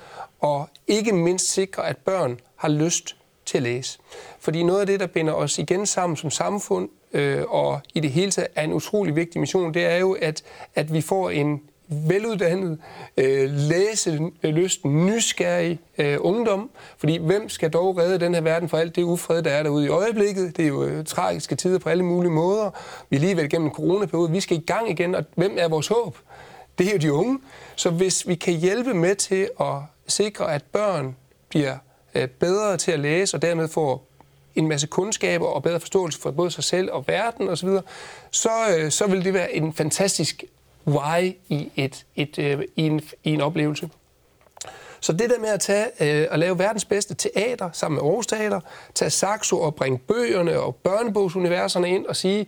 at 0.45 0.67
ikke 0.87 1.13
mindst 1.13 1.53
sikre, 1.53 1.89
at 1.89 1.97
børn 1.97 2.41
har 2.57 2.69
lyst 2.69 3.17
til 3.49 3.59
at 3.59 3.63
læse. 3.63 3.99
Fordi 4.41 4.63
noget 4.63 4.81
af 4.81 4.87
det, 4.87 5.01
der 5.01 5.07
binder 5.07 5.33
os 5.33 5.59
igen 5.59 5.87
sammen 5.87 6.17
som 6.17 6.31
samfund, 6.31 6.89
øh, 7.13 7.45
og 7.49 7.81
i 7.95 8.01
det 8.01 8.11
hele 8.11 8.31
taget 8.31 8.49
er 8.55 8.63
en 8.63 8.73
utrolig 8.73 9.17
vigtig 9.17 9.41
mission, 9.41 9.75
det 9.75 9.85
er 9.85 9.97
jo, 9.97 10.13
at, 10.13 10.43
at 10.75 10.93
vi 10.93 11.01
får 11.01 11.31
en 11.31 11.61
veluddannet, 11.89 12.79
øh, 13.17 13.51
læselysten, 13.51 15.07
nysgerrig 15.07 15.81
øh, 15.99 16.17
ungdom. 16.21 16.71
Fordi 16.99 17.17
hvem 17.17 17.49
skal 17.49 17.71
dog 17.71 17.99
redde 17.99 18.19
den 18.19 18.35
her 18.35 18.41
verden 18.41 18.69
for 18.69 18.77
alt 18.77 18.97
det 18.97 19.03
ufred, 19.03 19.43
der 19.43 19.51
er 19.51 19.63
derude 19.63 19.85
i 19.85 19.89
øjeblikket? 19.89 20.57
Det 20.57 20.65
er 20.65 20.69
jo 20.69 20.85
øh, 20.85 21.05
tragiske 21.05 21.57
tider 21.57 21.79
på 21.79 21.89
alle 21.89 22.05
mulige 22.05 22.33
måder. 22.33 22.71
Vi 23.11 23.17
er 23.17 23.21
lige 23.21 23.37
vel 23.37 23.51
gennem 23.51 23.71
coronaperiode. 23.71 24.31
Vi 24.31 24.41
skal 24.41 24.57
i 24.57 24.61
gang 24.61 24.91
igen, 24.91 25.15
og 25.15 25.25
hvem 25.35 25.57
er 25.59 25.69
vores 25.69 25.89
håb? 25.89 26.17
Det 26.79 26.89
er 26.89 26.93
jo 26.93 26.99
de 26.99 27.13
unge. 27.13 27.39
Så 27.77 27.91
hvis 27.91 28.29
vi 28.29 28.35
kan 28.35 28.55
hjælpe 28.55 28.95
med 28.95 29.15
til 29.15 29.49
at 29.61 29.77
sikre, 30.07 30.55
at 30.55 30.65
børn 30.73 31.17
bliver 31.49 31.77
Øh, 32.15 32.29
bedre 32.29 32.77
til 32.77 32.93
at 32.93 33.01
læse, 33.01 33.37
og 33.37 33.43
dermed 33.43 33.69
får 33.69 34.09
en 34.55 34.69
masse 34.69 34.87
kundskaber 34.87 35.47
og 35.47 35.63
bedre 35.63 35.81
forståelse 35.81 36.21
for 36.21 36.31
både 36.31 36.51
sig 36.51 36.65
selv 36.65 36.93
og 36.93 37.05
verden 37.09 37.49
osv., 37.49 37.69
så, 38.31 38.51
øh, 38.79 38.91
så 38.91 39.07
vil 39.07 39.25
det 39.25 39.35
være 39.35 39.53
en 39.53 39.73
fantastisk 39.73 40.45
why 40.87 41.33
i, 41.49 41.71
et, 41.77 42.07
et, 42.17 42.39
øh, 42.39 42.63
i, 42.77 42.83
en, 42.83 43.01
i 43.25 43.31
en 43.35 43.41
oplevelse. 43.41 43.91
Så 45.01 45.13
det 45.13 45.31
der 45.31 45.39
med 45.39 45.49
at 45.49 45.61
tage 45.61 45.87
øh, 46.01 46.27
og 46.31 46.39
lave 46.39 46.59
verdens 46.59 46.85
bedste 46.85 47.15
teater 47.15 47.71
sammen 47.73 47.97
med 47.97 48.03
Aarhus 48.03 48.27
Teater, 48.27 48.61
tage 48.95 49.11
Saxo 49.11 49.61
og 49.61 49.75
bringe 49.75 49.99
bøgerne 49.99 50.61
og 50.61 50.77
børnebogsuniverserne 50.77 51.89
ind 51.89 52.07
og 52.07 52.17
sige, 52.17 52.47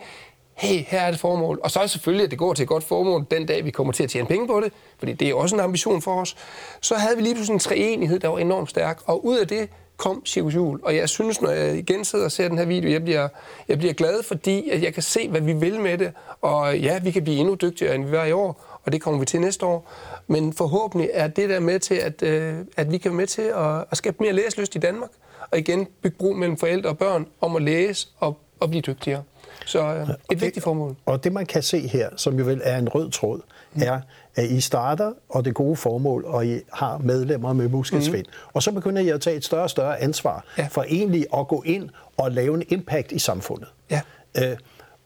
hey, 0.61 0.85
her 0.87 1.01
er 1.01 1.09
et 1.09 1.19
formål. 1.19 1.61
Og 1.63 1.71
så 1.71 1.79
er 1.79 1.83
det 1.83 1.91
selvfølgelig, 1.91 2.25
at 2.25 2.31
det 2.31 2.39
går 2.39 2.55
til 2.55 2.63
et 2.63 2.69
godt 2.69 2.85
formål 2.85 3.27
den 3.31 3.47
dag, 3.47 3.65
vi 3.65 3.71
kommer 3.71 3.93
til 3.93 4.05
at 4.05 4.11
tjene 4.11 4.27
penge 4.27 4.47
på 4.47 4.61
det, 4.61 4.73
fordi 4.99 5.13
det 5.13 5.29
er 5.29 5.35
også 5.35 5.57
en 5.57 5.61
ambition 5.61 6.03
for 6.03 6.21
os. 6.21 6.37
Så 6.81 6.95
havde 6.95 7.17
vi 7.17 7.23
lige 7.23 7.35
pludselig 7.35 7.55
en 7.55 7.61
treenighed, 7.61 8.19
der 8.19 8.29
var 8.29 8.39
enormt 8.39 8.71
stærk, 8.71 9.01
og 9.07 9.27
ud 9.27 9.39
af 9.39 9.49
det 9.49 9.69
kom 9.97 10.23
Cirkus 10.27 10.55
Jul. 10.55 10.81
Og 10.83 10.97
jeg 10.97 11.09
synes, 11.09 11.41
når 11.41 11.51
jeg 11.51 11.79
igen 11.79 12.05
sidder 12.05 12.25
og 12.25 12.33
ser 12.33 12.49
den 12.49 12.59
her 12.59 12.65
video, 12.65 12.91
jeg 12.91 13.03
bliver, 13.03 13.29
jeg 13.69 13.79
bliver 13.79 13.93
glad, 13.93 14.23
fordi 14.23 14.71
at 14.71 14.83
jeg 14.83 14.95
kan 14.95 15.03
se, 15.03 15.29
hvad 15.29 15.41
vi 15.41 15.53
vil 15.53 15.81
med 15.81 15.99
det. 15.99 16.13
Og 16.41 16.79
ja, 16.79 16.99
vi 16.99 17.11
kan 17.11 17.25
blive 17.25 17.39
endnu 17.39 17.55
dygtigere, 17.55 17.95
end 17.95 18.05
vi 18.05 18.13
var 18.13 18.25
i 18.25 18.33
år, 18.33 18.81
og 18.85 18.93
det 18.93 19.03
kommer 19.03 19.21
vi 19.21 19.27
til 19.27 19.41
næste 19.41 19.67
år. 19.67 19.91
Men 20.27 20.53
forhåbentlig 20.53 21.11
er 21.13 21.29
det 21.29 21.49
der 21.49 21.61
med 21.61 21.79
til, 21.79 21.95
at, 21.95 22.23
øh, 22.23 22.55
at 22.77 22.93
vi 22.93 22.99
kan 22.99 23.11
være 23.11 23.17
med 23.17 23.27
til 23.27 23.43
at, 23.43 23.85
at 23.91 23.97
skabe 23.97 24.17
mere 24.21 24.33
læselyst 24.33 24.75
i 24.75 24.79
Danmark. 24.79 25.11
Og 25.51 25.59
igen 25.59 25.87
bygge 26.03 26.17
bro 26.19 26.33
mellem 26.33 26.57
forældre 26.57 26.91
og 26.91 26.99
børn 26.99 27.27
om 27.41 27.57
at 27.57 27.63
læse 27.63 28.09
og, 28.19 28.39
og 28.61 28.71
blive 28.71 28.83
dygtigere. 28.83 29.23
Så 29.67 29.95
øh, 29.95 30.09
et 30.09 30.17
det, 30.31 30.41
vigtigt 30.41 30.65
formål. 30.65 30.97
Og 31.07 31.25
det 31.25 31.33
man 31.33 31.47
kan 31.47 31.63
se 31.63 31.89
her, 31.89 32.09
som 32.17 32.39
jo 32.39 32.45
vel 32.45 32.61
er 32.65 32.79
en 32.79 32.89
rød 32.89 33.11
tråd, 33.11 33.41
mm. 33.75 33.83
er, 33.83 34.01
at 34.37 34.51
I 34.51 34.61
starter, 34.61 35.13
og 35.29 35.45
det 35.45 35.55
gode 35.55 35.77
formål, 35.77 36.25
og 36.25 36.47
I 36.47 36.61
har 36.73 36.99
medlemmer 36.99 37.53
med 37.53 37.69
muskelsvind. 37.69 38.27
Mm. 38.27 38.51
Og 38.53 38.63
så 38.63 38.73
begynder 38.73 39.03
I 39.03 39.09
at 39.09 39.21
tage 39.21 39.37
et 39.37 39.45
større 39.45 39.63
og 39.63 39.71
større 39.71 40.01
ansvar 40.01 40.45
ja. 40.59 40.69
for 40.71 40.83
egentlig 40.89 41.27
at 41.37 41.49
gå 41.49 41.63
ind 41.67 41.89
og 42.17 42.33
lave 42.33 42.55
en 42.55 42.63
impact 42.69 43.13
i 43.13 43.19
samfundet. 43.19 43.69
Ja. 43.91 44.01
Øh, 44.39 44.57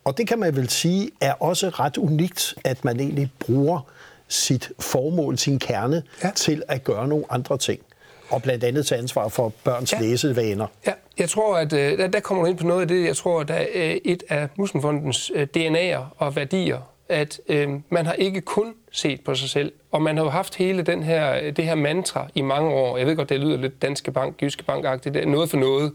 og 0.05 0.17
det 0.17 0.27
kan 0.27 0.39
man 0.39 0.55
vel 0.55 0.69
sige 0.69 1.09
er 1.21 1.33
også 1.33 1.69
ret 1.69 1.97
unikt, 1.97 2.55
at 2.63 2.85
man 2.85 2.99
egentlig 2.99 3.31
bruger 3.39 3.79
sit 4.27 4.71
formål, 4.79 5.37
sin 5.37 5.59
kerne, 5.59 6.03
ja. 6.23 6.31
til 6.35 6.63
at 6.67 6.83
gøre 6.83 7.07
nogle 7.07 7.25
andre 7.29 7.57
ting. 7.57 7.81
Og 8.29 8.41
blandt 8.41 8.63
andet 8.63 8.85
tage 8.85 8.99
ansvar 8.99 9.27
for 9.27 9.53
børns 9.63 9.93
ja. 9.93 9.99
læsevaner. 9.99 10.67
Ja, 10.87 10.91
jeg 11.17 11.29
tror, 11.29 11.57
at 11.57 11.73
øh, 11.73 11.97
der, 11.97 12.07
der 12.07 12.19
kommer 12.19 12.43
du 12.43 12.49
ind 12.49 12.57
på 12.57 12.67
noget 12.67 12.81
af 12.81 12.87
det. 12.87 13.05
Jeg 13.05 13.15
tror, 13.15 13.43
der 13.43 13.53
er 13.53 13.65
øh, 13.73 13.97
et 14.05 14.23
af 14.29 14.47
Muslimfondens 14.55 15.31
øh, 15.35 15.47
DNA'er 15.57 16.03
og 16.17 16.35
værdier, 16.35 16.79
at 17.09 17.39
øh, 17.49 17.69
man 17.89 18.05
har 18.05 18.13
ikke 18.13 18.41
kun 18.41 18.73
set 18.91 19.21
på 19.21 19.35
sig 19.35 19.49
selv, 19.49 19.71
og 19.91 20.01
man 20.01 20.17
har 20.17 20.23
jo 20.23 20.29
haft 20.29 20.55
hele 20.55 20.81
den 20.81 21.03
her, 21.03 21.51
det 21.51 21.65
her 21.65 21.75
mantra 21.75 22.27
i 22.35 22.41
mange 22.41 22.69
år. 22.69 22.97
Jeg 22.97 23.07
ved 23.07 23.15
godt, 23.15 23.29
det 23.29 23.39
lyder 23.39 23.57
lidt 23.57 23.81
Danske 23.81 24.11
Bank, 24.11 24.41
Jyske 24.41 24.63
bank 24.63 25.03
det 25.03 25.15
er 25.15 25.25
noget 25.25 25.49
for 25.49 25.57
noget. 25.57 25.91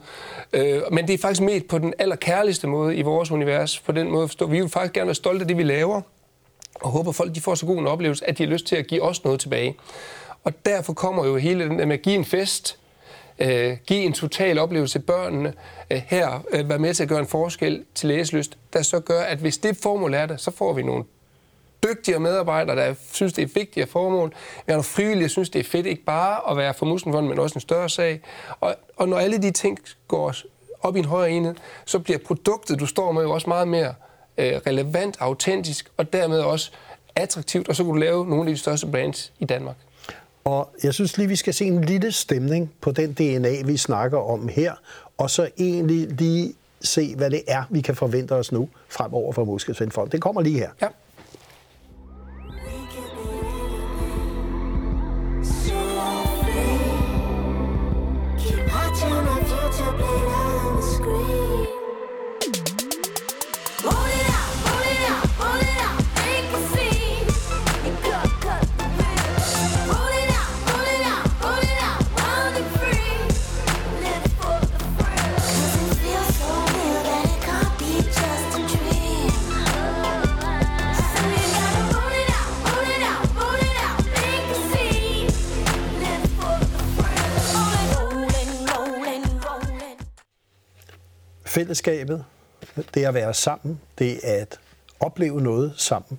Øh, 0.53 0.83
men 0.93 1.07
det 1.07 1.15
er 1.15 1.19
faktisk 1.19 1.43
med 1.43 1.61
på 1.69 1.79
den 1.79 1.95
allerkærligste 1.99 2.67
måde 2.67 2.97
i 2.97 3.03
vores 3.03 3.31
univers, 3.31 3.81
på 3.81 3.93
den 3.93 4.11
måde 4.11 4.23
at 4.23 4.29
forstå. 4.29 4.47
Vi 4.47 4.61
vil 4.61 4.69
faktisk 4.69 4.93
gerne 4.93 5.07
være 5.07 5.15
stolte 5.15 5.43
af 5.43 5.49
det, 5.49 5.57
vi 5.57 5.63
laver, 5.63 6.01
og 6.75 6.91
håber, 6.91 7.09
at 7.09 7.15
folk 7.15 7.35
de 7.35 7.41
får 7.41 7.55
så 7.55 7.67
god 7.67 7.79
en 7.79 7.87
oplevelse, 7.87 8.29
at 8.29 8.39
de 8.39 8.43
har 8.45 8.51
lyst 8.51 8.67
til 8.67 8.77
at 8.77 8.87
give 8.87 9.03
os 9.03 9.25
noget 9.25 9.41
tilbage. 9.41 9.77
Og 10.45 10.67
derfor 10.67 10.93
kommer 10.93 11.27
jo 11.27 11.37
hele 11.37 11.65
den 11.65 11.79
der 11.79 11.87
med 11.87 11.97
at 11.97 12.03
give 12.03 12.15
en 12.15 12.25
fest, 12.25 12.79
øh, 13.39 13.77
give 13.87 14.01
en 14.01 14.13
total 14.13 14.59
oplevelse 14.59 14.99
til 14.99 15.05
børnene, 15.05 15.55
øh, 15.91 16.03
her 16.07 16.45
øh, 16.51 16.69
være 16.69 16.79
med 16.79 16.95
til 16.95 17.03
at 17.03 17.09
gøre 17.09 17.19
en 17.19 17.27
forskel 17.27 17.85
til 17.95 18.09
læselyst, 18.09 18.59
der 18.73 18.83
så 18.83 19.01
gør, 19.01 19.21
at 19.21 19.39
hvis 19.39 19.59
det 19.59 19.77
formål 19.77 20.15
er 20.15 20.27
det, 20.27 20.41
så 20.41 20.51
får 20.51 20.73
vi 20.73 20.83
nogle 20.83 21.05
dygtigere 21.85 22.21
medarbejdere, 22.21 22.77
der 22.77 22.95
synes, 23.13 23.33
det 23.33 23.43
er 23.43 23.49
vigtigt 23.55 23.91
formål. 23.91 24.29
Vi 24.29 24.65
har 24.67 24.73
nogle 24.73 24.85
frivillige, 24.85 25.23
der 25.23 25.29
synes, 25.29 25.51
det 25.51 25.59
er 25.59 25.65
fedt 25.65 25.87
ikke 25.87 26.05
bare 26.05 26.51
at 26.51 26.57
være 26.57 26.75
for 26.75 26.87
Musenfonden, 26.87 27.29
men 27.31 27.39
også 27.39 27.55
en 27.55 27.61
større 27.61 27.89
sag. 27.89 28.21
Og, 28.61 28.75
og 28.97 29.09
når 29.09 29.19
alle 29.19 29.39
de 29.39 29.51
ting 29.51 29.79
går 30.09 30.35
op 30.81 30.97
i 30.97 30.99
en 30.99 31.05
højere 31.05 31.31
enhed, 31.31 31.55
så 31.85 31.99
bliver 31.99 32.19
produktet, 32.19 32.81
du 32.81 32.87
står 32.87 33.13
med, 33.13 33.23
jo 33.23 33.31
også 33.31 33.49
meget 33.49 33.69
mere 33.69 33.95
øh, 34.39 34.53
relevant, 34.67 35.17
autentisk, 35.21 35.91
og 35.97 36.13
dermed 36.13 36.41
også 36.41 36.71
attraktivt, 37.17 37.69
og 37.69 37.77
så 37.77 37.85
kan 37.85 37.93
du 37.93 37.99
lave 37.99 38.27
nogle 38.27 38.51
af 38.51 38.55
de 38.55 38.61
største 38.61 38.87
brands 38.87 39.33
i 39.39 39.45
Danmark. 39.45 39.77
Og 40.45 40.71
jeg 40.83 40.95
synes 40.95 41.17
lige, 41.19 41.29
vi 41.29 41.37
skal 41.37 41.55
se 41.55 41.65
en 41.65 41.85
lille 41.85 42.13
stemning 42.13 42.73
på 42.81 42.93
den 42.93 43.13
DNA, 43.13 43.63
vi 43.65 43.77
snakker 43.77 44.19
om 44.19 44.49
her, 44.49 44.75
og 45.19 45.31
så 45.31 45.51
egentlig 45.59 46.09
lige 46.09 46.55
se, 46.81 47.17
hvad 47.17 47.31
det 47.31 47.43
er, 47.49 47.63
vi 47.71 47.81
kan 47.81 47.97
forvente 47.97 48.33
os 48.33 48.53
nu 48.53 48.69
fremover 48.89 49.33
for 49.33 49.45
Muskelsvindfond. 49.45 50.11
Det 50.11 50.21
kommer 50.21 50.41
lige 50.41 50.59
her. 50.59 50.71
Ja. 50.83 50.89
Fællesskabet, 91.61 92.25
det 92.95 93.05
at 93.05 93.15
være 93.15 93.35
sammen, 93.35 93.81
det 93.99 94.21
at 94.25 94.59
opleve 95.01 95.41
noget 95.41 95.73
sammen, 95.77 96.19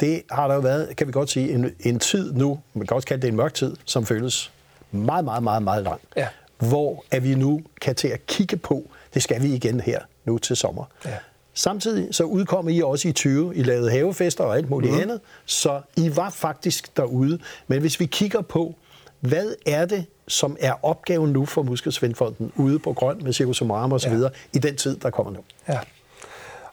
det 0.00 0.22
har 0.30 0.48
der 0.48 0.54
jo 0.54 0.60
været, 0.60 0.96
kan 0.96 1.06
vi 1.06 1.12
godt 1.12 1.30
sige, 1.30 1.52
en, 1.52 1.74
en 1.80 1.98
tid 1.98 2.32
nu, 2.32 2.60
man 2.74 2.86
kan 2.86 2.94
også 2.94 3.08
kalde 3.08 3.22
det 3.22 3.28
en 3.28 3.36
mørk 3.36 3.54
tid, 3.54 3.76
som 3.84 4.06
føles 4.06 4.52
meget, 4.90 5.24
meget, 5.24 5.42
meget, 5.42 5.62
meget 5.62 5.82
lang. 5.82 6.00
Ja. 6.16 6.28
Hvor 6.58 7.04
at 7.10 7.24
vi 7.24 7.34
nu 7.34 7.62
kan 7.80 7.94
til 7.94 8.08
at 8.08 8.26
kigge 8.26 8.56
på, 8.56 8.90
det 9.14 9.22
skal 9.22 9.42
vi 9.42 9.54
igen 9.54 9.80
her 9.80 10.00
nu 10.24 10.38
til 10.38 10.56
sommer. 10.56 10.84
Ja. 11.04 11.16
Samtidig 11.54 12.14
så 12.14 12.24
udkom 12.24 12.68
I 12.68 12.80
også 12.80 13.08
i 13.08 13.12
20. 13.12 13.56
I 13.56 13.62
lavede 13.62 13.90
havefester 13.90 14.44
og 14.44 14.56
alt 14.56 14.70
muligt 14.70 14.92
mm. 14.92 15.00
andet, 15.00 15.20
så 15.46 15.80
I 15.96 16.16
var 16.16 16.30
faktisk 16.30 16.96
derude. 16.96 17.38
Men 17.66 17.80
hvis 17.80 18.00
vi 18.00 18.06
kigger 18.06 18.40
på, 18.40 18.74
hvad 19.20 19.54
er 19.66 19.86
det, 19.86 20.06
som 20.28 20.56
er 20.60 20.84
opgaven 20.84 21.32
nu 21.32 21.46
for 21.46 21.62
Muskelsvindfonden 21.62 22.52
ude 22.56 22.78
på 22.78 22.92
Grøn 22.92 23.20
med 23.22 23.32
Cirkus 23.32 23.56
Sumarum 23.56 23.92
og 23.92 24.00
så 24.00 24.08
ja. 24.08 24.14
videre 24.14 24.30
i 24.52 24.58
den 24.58 24.76
tid, 24.76 24.96
der 24.96 25.10
kommer 25.10 25.32
nu. 25.32 25.38
Ja. 25.68 25.78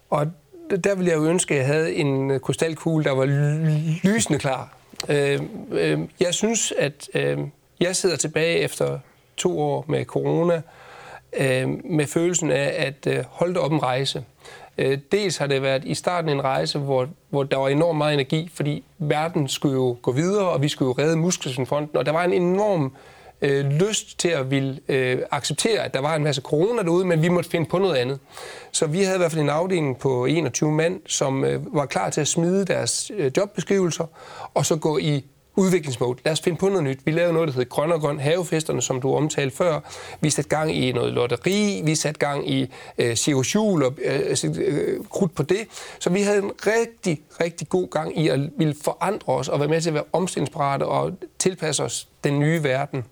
Og 0.09 0.27
der 0.83 0.95
ville 0.95 1.11
jeg 1.11 1.17
jo 1.17 1.25
ønske, 1.25 1.53
at 1.53 1.57
jeg 1.57 1.67
havde 1.67 1.93
en 1.95 2.39
krystalkugle, 2.39 3.03
der 3.03 3.11
var 3.11 3.25
lysende 4.03 4.39
klar. 4.39 4.73
Øh, 5.09 5.41
øh, 5.71 5.99
jeg 6.19 6.33
synes, 6.33 6.73
at 6.79 7.09
øh, 7.13 7.37
jeg 7.79 7.95
sidder 7.95 8.15
tilbage 8.15 8.57
efter 8.57 8.99
to 9.37 9.59
år 9.59 9.85
med 9.87 10.05
corona 10.05 10.61
med 11.83 12.07
følelsen 12.07 12.51
af 12.51 12.93
at 13.05 13.25
holde 13.29 13.59
op 13.59 13.71
en 13.71 13.83
rejse. 13.83 14.23
Dels 15.11 15.37
har 15.37 15.47
det 15.47 15.61
været 15.61 15.85
i 15.85 15.95
starten 15.95 16.29
en 16.29 16.43
rejse, 16.43 16.79
hvor, 16.79 17.07
hvor 17.29 17.43
der 17.43 17.57
var 17.57 17.67
enormt 17.67 17.97
meget 17.97 18.13
energi, 18.13 18.49
fordi 18.53 18.83
verden 18.97 19.47
skulle 19.47 19.75
jo 19.75 19.97
gå 20.01 20.11
videre, 20.11 20.49
og 20.49 20.61
vi 20.61 20.69
skulle 20.69 20.87
jo 20.87 21.03
redde 21.03 21.15
Muskelsvindfonden, 21.15 21.97
og 21.97 22.05
der 22.05 22.11
var 22.11 22.23
en 22.23 22.33
enorm 22.33 22.85
øh, 22.85 22.91
øh, 23.43 23.65
lyst 23.65 24.19
til 24.19 24.29
at 24.29 24.51
ville 24.51 24.79
øh, 24.87 25.19
acceptere, 25.31 25.79
at 25.79 25.93
der 25.93 25.99
var 25.99 26.15
en 26.15 26.23
masse 26.23 26.41
corona 26.41 26.83
derude, 26.83 27.05
men 27.05 27.21
vi 27.21 27.29
måtte 27.29 27.49
finde 27.49 27.69
på 27.69 27.77
noget 27.77 27.95
andet. 27.95 28.19
Så 28.71 28.87
vi 28.87 29.03
havde 29.03 29.15
i 29.15 29.17
hvert 29.17 29.31
fald 29.31 29.41
en 29.41 29.49
afdeling 29.49 29.99
på 29.99 30.25
21 30.25 30.71
mand, 30.71 31.01
som 31.07 31.45
øh, 31.45 31.75
var 31.75 31.85
klar 31.85 32.09
til 32.09 32.21
at 32.21 32.27
smide 32.27 32.65
deres 32.65 33.11
øh, 33.17 33.31
jobbeskrivelser, 33.37 34.05
og 34.53 34.65
så 34.65 34.75
gå 34.75 34.97
i 34.97 35.25
udviklingsmode. 35.55 36.19
Lad 36.25 36.33
os 36.33 36.41
finde 36.41 36.57
på 36.57 36.67
noget 36.67 36.83
nyt. 36.83 36.99
Vi 37.05 37.11
lavede 37.11 37.33
noget, 37.33 37.47
der 37.47 37.53
hedder 37.53 37.69
Grøn 37.69 37.91
og 37.91 38.01
Grøn 38.01 38.19
Havefesterne, 38.19 38.81
som 38.81 39.01
du 39.01 39.15
omtalte 39.15 39.55
før. 39.55 39.79
Vi 40.21 40.29
satte 40.29 40.49
gang 40.49 40.75
i 40.75 40.91
noget 40.91 41.13
lotteri, 41.13 41.81
vi 41.85 41.95
satte 41.95 42.19
gang 42.19 42.49
i 42.49 42.73
øh, 42.97 43.15
Cirrus 43.15 43.55
og 43.55 43.93
øh, 44.05 44.19
øh, 44.43 44.55
øh, 44.57 45.05
krudt 45.09 45.35
på 45.35 45.43
det. 45.43 45.59
Så 45.99 46.09
vi 46.09 46.21
havde 46.21 46.37
en 46.37 46.51
rigtig, 46.67 47.21
rigtig 47.41 47.69
god 47.69 47.89
gang 47.89 48.19
i 48.19 48.27
at 48.27 48.39
ville 48.57 48.75
forandre 48.83 49.33
os 49.33 49.49
og 49.49 49.59
være 49.59 49.69
med 49.69 49.81
til 49.81 49.89
at 49.89 49.93
være 49.93 50.03
omstillingsparate 50.13 50.85
og 50.85 51.11
tilpasse 51.39 51.83
os 51.83 52.07
den 52.23 52.39
nye 52.39 52.63
verden 52.63 53.03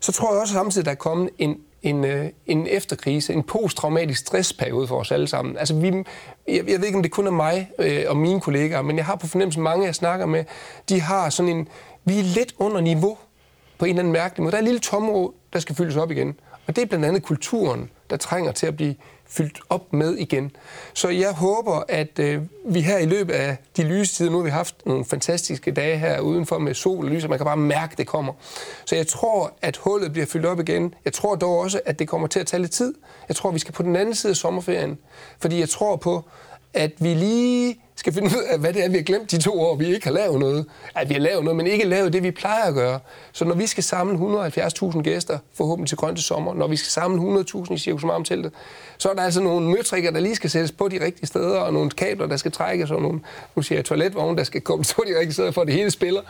så 0.00 0.12
tror 0.12 0.32
jeg 0.32 0.40
også 0.40 0.54
samtidig, 0.54 0.82
at 0.82 0.86
der 0.86 0.92
er 0.92 0.96
kommet 0.96 1.30
en 1.38 1.56
en, 1.82 2.04
øh, 2.04 2.30
en 2.46 2.66
efterkrise, 2.66 3.32
en 3.32 3.42
posttraumatisk 3.42 4.20
stressperiode 4.20 4.88
for 4.88 5.00
os 5.00 5.12
alle 5.12 5.28
sammen. 5.28 5.56
Altså, 5.58 5.74
vi, 5.74 5.86
jeg, 5.86 6.04
jeg 6.48 6.78
ved 6.78 6.84
ikke, 6.84 6.96
om 6.96 7.02
det 7.02 7.12
kun 7.12 7.26
er 7.26 7.30
mig 7.30 7.70
øh, 7.78 8.04
og 8.08 8.16
mine 8.16 8.40
kollegaer, 8.40 8.82
men 8.82 8.96
jeg 8.96 9.04
har 9.04 9.16
på 9.16 9.26
fornemmelse, 9.26 9.60
mange 9.60 9.86
jeg 9.86 9.94
snakker 9.94 10.26
med, 10.26 10.44
de 10.88 11.00
har 11.00 11.30
sådan 11.30 11.56
en, 11.56 11.68
vi 12.04 12.18
er 12.18 12.22
lidt 12.22 12.54
under 12.58 12.80
niveau 12.80 13.18
på 13.78 13.84
en 13.84 13.88
eller 13.88 14.00
anden 14.00 14.12
mærkelig 14.12 14.42
måde. 14.42 14.50
Der 14.50 14.56
er 14.56 14.62
et 14.62 14.64
lille 14.64 14.80
tomrum, 14.80 15.32
der 15.52 15.58
skal 15.58 15.76
fyldes 15.76 15.96
op 15.96 16.10
igen. 16.10 16.34
Og 16.66 16.76
det 16.76 16.82
er 16.82 16.86
blandt 16.86 17.04
andet 17.04 17.22
kulturen, 17.22 17.90
der 18.10 18.16
trænger 18.16 18.52
til 18.52 18.66
at 18.66 18.76
blive 18.76 18.94
fyldt 19.32 19.60
op 19.68 19.92
med 19.92 20.14
igen. 20.14 20.50
Så 20.94 21.08
jeg 21.08 21.32
håber, 21.32 21.82
at 21.88 22.18
øh, 22.18 22.42
vi 22.64 22.80
her 22.80 22.98
i 22.98 23.06
løbet 23.06 23.34
af 23.34 23.56
de 23.76 23.82
lyse 23.82 24.14
tider, 24.14 24.30
nu 24.30 24.36
har 24.36 24.44
vi 24.44 24.50
haft 24.50 24.86
nogle 24.86 25.04
fantastiske 25.04 25.70
dage 25.70 25.98
her 25.98 26.20
udenfor 26.20 26.58
med 26.58 26.74
sol 26.74 27.04
og 27.04 27.10
lys, 27.10 27.24
og 27.24 27.30
man 27.30 27.38
kan 27.38 27.44
bare 27.46 27.56
mærke, 27.56 27.92
at 27.92 27.98
det 27.98 28.06
kommer. 28.06 28.32
Så 28.84 28.96
jeg 28.96 29.06
tror, 29.06 29.52
at 29.62 29.76
hullet 29.76 30.12
bliver 30.12 30.26
fyldt 30.26 30.46
op 30.46 30.60
igen. 30.60 30.94
Jeg 31.04 31.12
tror 31.12 31.34
dog 31.34 31.58
også, 31.58 31.80
at 31.84 31.98
det 31.98 32.08
kommer 32.08 32.28
til 32.28 32.40
at 32.40 32.46
tage 32.46 32.60
lidt 32.60 32.72
tid. 32.72 32.94
Jeg 33.28 33.36
tror, 33.36 33.50
vi 33.50 33.58
skal 33.58 33.72
på 33.72 33.82
den 33.82 33.96
anden 33.96 34.14
side 34.14 34.30
af 34.30 34.36
sommerferien, 34.36 34.98
fordi 35.38 35.60
jeg 35.60 35.68
tror 35.68 35.96
på, 35.96 36.24
at 36.74 36.92
vi 36.98 37.14
lige 37.14 37.78
skal 37.96 38.12
finde 38.12 38.28
ud 38.28 38.42
af, 38.50 38.58
hvad 38.58 38.72
det 38.72 38.84
er, 38.84 38.88
vi 38.88 38.96
har 38.96 39.02
glemt 39.02 39.30
de 39.30 39.38
to 39.38 39.60
år, 39.60 39.76
vi 39.76 39.94
ikke 39.94 40.06
har 40.06 40.12
lavet 40.12 40.40
noget. 40.40 40.66
At 40.94 41.08
vi 41.08 41.14
har 41.14 41.20
lavet 41.20 41.44
noget, 41.44 41.56
men 41.56 41.66
ikke 41.66 41.84
lavet 41.84 42.12
det, 42.12 42.22
vi 42.22 42.30
plejer 42.30 42.64
at 42.64 42.74
gøre. 42.74 43.00
Så 43.32 43.44
når 43.44 43.54
vi 43.54 43.66
skal 43.66 43.84
samle 43.84 44.44
170.000 44.46 45.02
gæster, 45.02 45.38
forhåbentlig 45.54 45.88
til 45.88 45.98
grønne 45.98 46.18
sommer, 46.18 46.54
når 46.54 46.66
vi 46.66 46.76
skal 46.76 46.90
samle 46.90 47.40
100.000 47.40 47.72
i 47.72 47.78
Cirkus 47.78 48.02
teltet 48.24 48.52
så 48.98 49.10
er 49.10 49.14
der 49.14 49.22
altså 49.22 49.40
nogle 49.40 49.70
møtrikker, 49.70 50.10
der 50.10 50.20
lige 50.20 50.34
skal 50.34 50.50
sættes 50.50 50.72
på 50.72 50.88
de 50.88 51.04
rigtige 51.04 51.26
steder, 51.26 51.60
og 51.60 51.72
nogle 51.72 51.90
kabler, 51.90 52.26
der 52.26 52.36
skal 52.36 52.52
trækkes, 52.52 52.90
og 52.90 53.02
nogle, 53.02 53.20
nu 53.54 53.62
siger 53.62 53.78
jeg, 53.78 53.84
toiletvogne, 53.84 54.38
der 54.38 54.44
skal 54.44 54.60
komme 54.60 54.84
på 54.96 55.04
de 55.06 55.18
rigtige 55.18 55.32
steder, 55.32 55.50
for 55.50 55.60
at 55.60 55.66
det 55.66 55.74
hele 55.74 55.90
spiller. 55.90 56.20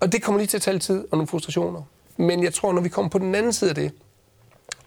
Og 0.00 0.12
det 0.12 0.22
kommer 0.22 0.38
lige 0.38 0.48
til 0.48 0.56
at 0.56 0.62
tage 0.62 0.78
tid 0.78 1.00
og 1.10 1.16
nogle 1.16 1.26
frustrationer. 1.26 1.82
Men 2.16 2.44
jeg 2.44 2.54
tror, 2.54 2.72
når 2.72 2.80
vi 2.80 2.88
kommer 2.88 3.08
på 3.08 3.18
den 3.18 3.34
anden 3.34 3.52
side 3.52 3.70
af 3.70 3.74
det, 3.74 3.92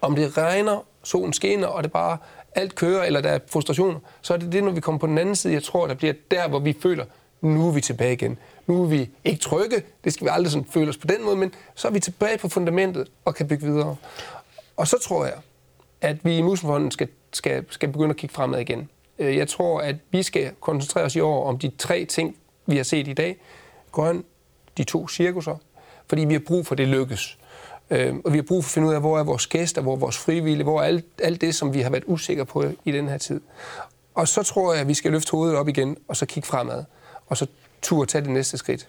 om 0.01 0.15
det 0.15 0.37
regner, 0.37 0.85
solen 1.03 1.33
skinner, 1.33 1.67
og 1.67 1.83
det 1.83 1.91
bare 1.91 2.17
alt 2.57 2.75
kører, 2.75 3.03
eller 3.03 3.21
der 3.21 3.29
er 3.29 3.39
frustrationer, 3.47 3.99
så 4.21 4.33
er 4.33 4.37
det 4.37 4.51
det, 4.51 4.63
når 4.63 4.71
vi 4.71 4.81
kommer 4.81 4.99
på 4.99 5.07
den 5.07 5.17
anden 5.17 5.35
side, 5.35 5.53
jeg 5.53 5.63
tror, 5.63 5.87
der 5.87 5.93
bliver 5.93 6.13
der, 6.31 6.47
hvor 6.47 6.59
vi 6.59 6.77
føler, 6.81 7.05
nu 7.41 7.67
er 7.67 7.71
vi 7.71 7.81
tilbage 7.81 8.13
igen. 8.13 8.37
Nu 8.67 8.83
er 8.83 8.87
vi 8.87 9.09
ikke 9.25 9.39
trygge, 9.39 9.83
det 10.03 10.13
skal 10.13 10.25
vi 10.25 10.29
aldrig 10.33 10.51
sådan 10.51 10.67
føle 10.71 10.89
os 10.89 10.97
på 10.97 11.07
den 11.07 11.25
måde, 11.25 11.35
men 11.35 11.53
så 11.75 11.87
er 11.87 11.91
vi 11.91 11.99
tilbage 11.99 12.37
på 12.37 12.49
fundamentet 12.49 13.07
og 13.25 13.35
kan 13.35 13.47
bygge 13.47 13.65
videre. 13.65 13.95
Og 14.77 14.87
så 14.87 14.97
tror 14.99 15.25
jeg, 15.25 15.35
at 16.01 16.25
vi 16.25 16.37
i 16.37 16.41
Musenfonden 16.41 16.91
skal, 16.91 17.07
skal, 17.33 17.65
skal 17.69 17.89
begynde 17.89 18.09
at 18.09 18.17
kigge 18.17 18.33
fremad 18.33 18.59
igen. 18.59 18.89
Øh, 19.19 19.37
jeg 19.37 19.47
tror, 19.47 19.81
at 19.81 19.95
vi 20.11 20.23
skal 20.23 20.51
koncentrere 20.59 21.03
os 21.03 21.15
i 21.15 21.19
år 21.19 21.49
om 21.49 21.59
de 21.59 21.71
tre 21.77 22.05
ting, 22.05 22.35
vi 22.65 22.77
har 22.77 22.83
set 22.83 23.07
i 23.07 23.13
dag. 23.13 23.37
Grøn, 23.91 24.23
de 24.77 24.83
to 24.83 25.07
cirkusser, 25.07 25.55
fordi 26.09 26.25
vi 26.25 26.33
har 26.33 26.41
brug 26.47 26.67
for, 26.67 26.75
det 26.75 26.87
lykkes. 26.87 27.37
Øh, 27.89 28.15
og 28.25 28.33
vi 28.33 28.37
har 28.37 28.43
brug 28.43 28.63
for 28.63 28.69
at 28.69 28.73
finde 28.73 28.87
ud 28.87 28.93
af, 28.93 28.99
hvor 28.99 29.19
er 29.19 29.23
vores 29.23 29.47
gæster, 29.47 29.81
hvor 29.81 29.93
er 29.93 29.97
vores 29.97 30.17
frivillige, 30.17 30.63
hvor 30.63 30.81
er 30.81 30.85
alt, 30.85 31.05
alt 31.23 31.41
det, 31.41 31.55
som 31.55 31.73
vi 31.73 31.81
har 31.81 31.89
været 31.89 32.03
usikre 32.07 32.45
på 32.45 32.63
i 32.85 32.91
den 32.91 33.09
her 33.09 33.17
tid. 33.17 33.41
Og 34.15 34.27
så 34.27 34.43
tror 34.43 34.73
jeg, 34.73 34.81
at 34.81 34.87
vi 34.87 34.93
skal 34.93 35.11
løfte 35.11 35.31
hovedet 35.31 35.57
op 35.57 35.67
igen, 35.67 35.97
og 36.07 36.15
så 36.15 36.25
kigge 36.25 36.47
fremad, 36.47 36.83
og 37.27 37.37
så 37.37 37.47
turde 37.81 38.11
tage 38.11 38.21
det 38.21 38.29
næste 38.29 38.57
skridt. 38.57 38.87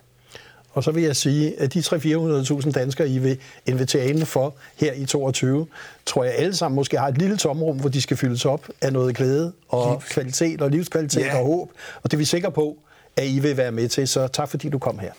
Og 0.72 0.84
så 0.84 0.90
vil 0.90 1.02
jeg 1.02 1.16
sige, 1.16 1.60
at 1.60 1.74
de 1.74 1.78
300-400.000 1.80 2.70
danskere, 2.70 3.08
I 3.08 3.18
vil 3.18 3.38
invitere 3.66 4.06
ind 4.06 4.24
for 4.24 4.54
her 4.76 4.92
i 4.92 5.04
22, 5.04 5.66
tror 6.06 6.24
jeg 6.24 6.34
alle 6.36 6.56
sammen 6.56 6.76
måske 6.76 6.98
har 6.98 7.08
et 7.08 7.18
lille 7.18 7.36
tomrum, 7.36 7.80
hvor 7.80 7.88
de 7.88 8.02
skal 8.02 8.16
fyldes 8.16 8.44
op 8.44 8.68
af 8.80 8.92
noget 8.92 9.16
glæde 9.16 9.52
og 9.68 10.02
kvalitet 10.02 10.62
og 10.62 10.70
livskvalitet 10.70 11.20
ja. 11.20 11.38
og 11.38 11.46
håb. 11.46 11.70
Og 12.02 12.10
det 12.10 12.16
er 12.16 12.18
vi 12.18 12.24
sikre 12.24 12.52
på, 12.52 12.78
at 13.16 13.26
I 13.26 13.38
vil 13.38 13.56
være 13.56 13.72
med 13.72 13.88
til. 13.88 14.08
Så 14.08 14.28
tak 14.28 14.48
fordi 14.48 14.68
du 14.68 14.78
kom 14.78 14.98
her. 14.98 15.12